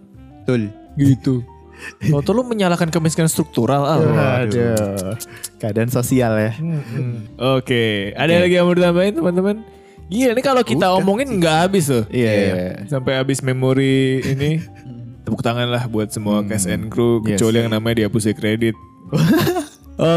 [0.41, 1.35] betul Gitu.
[1.79, 4.43] Kalau tuh lu menyalahkan kemiskinan struktural, ah.
[4.43, 5.15] Aduh.
[5.59, 6.51] Keadaan sosial ya.
[6.59, 7.39] Mm-mm.
[7.55, 9.63] Oke, ada lagi yang mau ditambahin teman-teman?
[10.09, 12.03] Gila ini kalau kita omongin nggak habis tuh.
[12.09, 12.53] Iya, iya.
[12.85, 14.57] Sampai habis memori ini.
[15.23, 17.37] Tepuk tangan lah buat semua cast and crew Yes.
[17.37, 18.73] kecuali yang namanya dihapus kredit.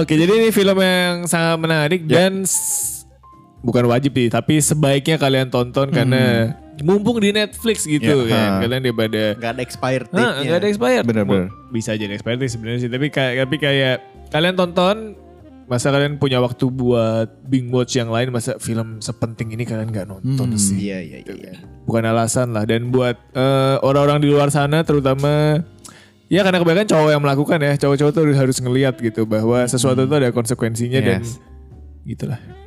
[0.01, 3.03] Oke, jadi ini film yang sangat menarik dan s-
[3.61, 8.49] bukan wajib sih, tapi sebaiknya kalian tonton karena mumpung di Netflix gitu Ya, kan.
[8.49, 8.61] ha.
[8.61, 11.05] Kalian daripada nggak ada expired date-nya nggak ada expired.
[11.05, 11.47] Bener-bener.
[11.69, 13.97] Bisa jadi expired sih sebenarnya sih, tapi kayak tapi kayak
[14.31, 14.97] kalian tonton
[15.73, 20.05] masa kalian punya waktu buat binge watch yang lain masa film sepenting ini kalian nggak
[20.05, 20.61] nonton Hmm.
[20.61, 20.77] sih.
[20.85, 21.53] iya iya iya
[21.83, 25.65] Bukan alasan lah dan buat eh, orang-orang di luar sana terutama
[26.29, 30.13] ya karena kebanyakan cowok yang melakukan ya, cowok-cowok tuh harus, ngelihat gitu bahwa sesuatu itu
[30.13, 31.41] ada konsekuensinya dan Yes.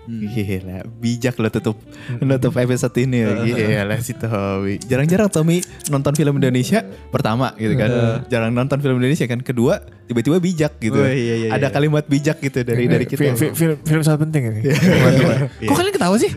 [0.05, 0.31] Gitulah.
[0.31, 1.77] Gila, bijak lo tutup
[2.19, 3.29] nutup episode ini ya.
[3.41, 4.77] Gila si Tommy.
[4.79, 7.89] Jarang-jarang Tommy nonton film Indonesia pertama gitu kan.
[8.25, 9.39] Jarang nonton film Indonesia kan.
[9.39, 10.95] Kedua tiba-tiba bijak gitu.
[10.95, 11.73] Oh, iya, iya, Ada iya.
[11.73, 13.19] kalimat bijak gitu dari dari kita.
[13.19, 14.61] Film, film, film, film sangat penting ini.
[15.65, 16.31] Kok kalian ketawa sih?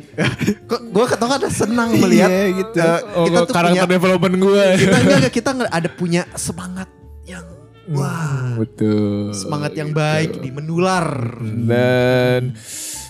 [0.65, 2.77] kok gue ketawa ada senang melihat Iya, gitu.
[2.79, 4.65] eh, Oh, kita tuh karakter punya development gue.
[4.79, 6.89] kita enggak, kita enggak ada punya semangat
[7.25, 7.45] yang
[7.89, 9.33] wah Betul.
[9.33, 11.07] semangat yang baik nih menular
[11.41, 12.53] Dan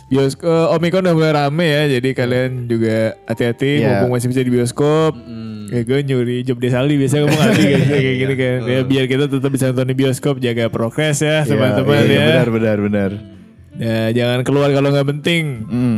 [0.09, 3.89] bioskop Omikron udah mulai rame ya, jadi kalian juga hati-hati Iya.
[4.01, 5.13] mumpung masih bisa di bioskop.
[5.69, 8.59] Ya gue nyuri job di Saldi biasanya ngomong hati kayak, kayak gini kan.
[8.65, 12.27] Ya biar kita tetap bisa nonton di bioskop, jaga prokes ya teman-teman Iya, iya, ya.
[12.33, 13.11] Benar, benar, benar.
[13.79, 15.45] Ya jangan keluar kalau nggak penting.
[15.69, 15.97] Mm,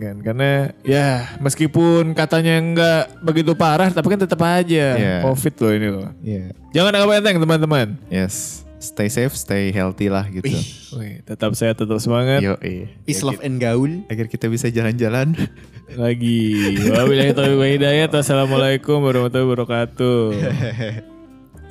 [0.00, 0.16] kan.
[0.24, 0.50] Karena
[0.82, 5.16] ya meskipun katanya nggak begitu parah, tapi kan tetap aja Iya.
[5.22, 6.08] COVID loh ini loh.
[6.18, 6.44] Iya.
[6.72, 7.88] Jangan anggap enteng teman-teman.
[8.08, 8.63] Yes.
[8.84, 10.52] Stay safe, stay healthy lah gitu.
[11.00, 12.44] Wih, tetap sehat, tetap semangat.
[12.44, 12.92] Yo, iya.
[13.08, 13.88] Peace, love, and gaul.
[14.12, 15.32] Agar kita bisa jalan-jalan.
[15.96, 16.76] Lagi.
[16.92, 18.12] Wabillahi taufiq wa hidayah.
[18.12, 20.20] Wassalamualaikum warahmatullahi wabarakatuh.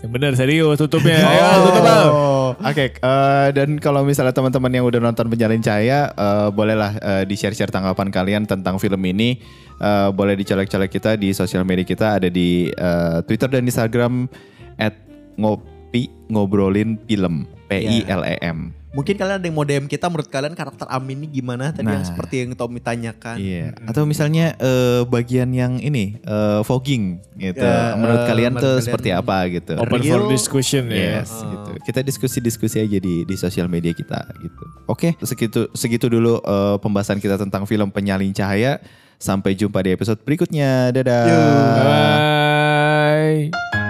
[0.02, 1.22] Yang benar serius tutupnya.
[1.22, 2.08] Ayo, tutup Al.
[2.12, 7.24] Oh, Oke, eh, dan kalau misalnya teman-teman yang udah nonton Penyalin Cahaya, eh, bolehlah eh,
[7.30, 9.38] di-share-share tanggapan kalian tentang film ini.
[9.78, 14.28] Eh, boleh dicolek-colek kita di sosial media kita, ada di eh, Twitter dan Instagram
[14.82, 14.98] at
[15.94, 18.74] ngopi ngobrolin film P I L E M.
[18.94, 22.02] Mungkin kalian ada yang mau DM kita menurut kalian karakter Amin ini gimana tadi yang
[22.02, 22.06] Nah.
[22.06, 23.42] seperti yang Tommy tanyakan.
[23.42, 23.74] Iya.
[23.90, 27.62] Atau misalnya eh, bagian yang ini eh, fogging gitu.
[27.62, 29.74] Ya, menurut eh, kalian menurut tuh kalian seperti apa gitu.
[29.78, 31.22] Open for discussion ya.
[31.22, 31.72] Yes, gitu.
[31.86, 34.64] Kita diskusi-diskusi aja di di sosial media kita gitu.
[34.86, 38.82] Oke, segitu segitu dulu eh, pembahasan kita tentang film Penyalin Cahaya.
[39.18, 40.94] Sampai jumpa di episode berikutnya.
[40.94, 41.26] Dadah.
[41.82, 43.83] Bye.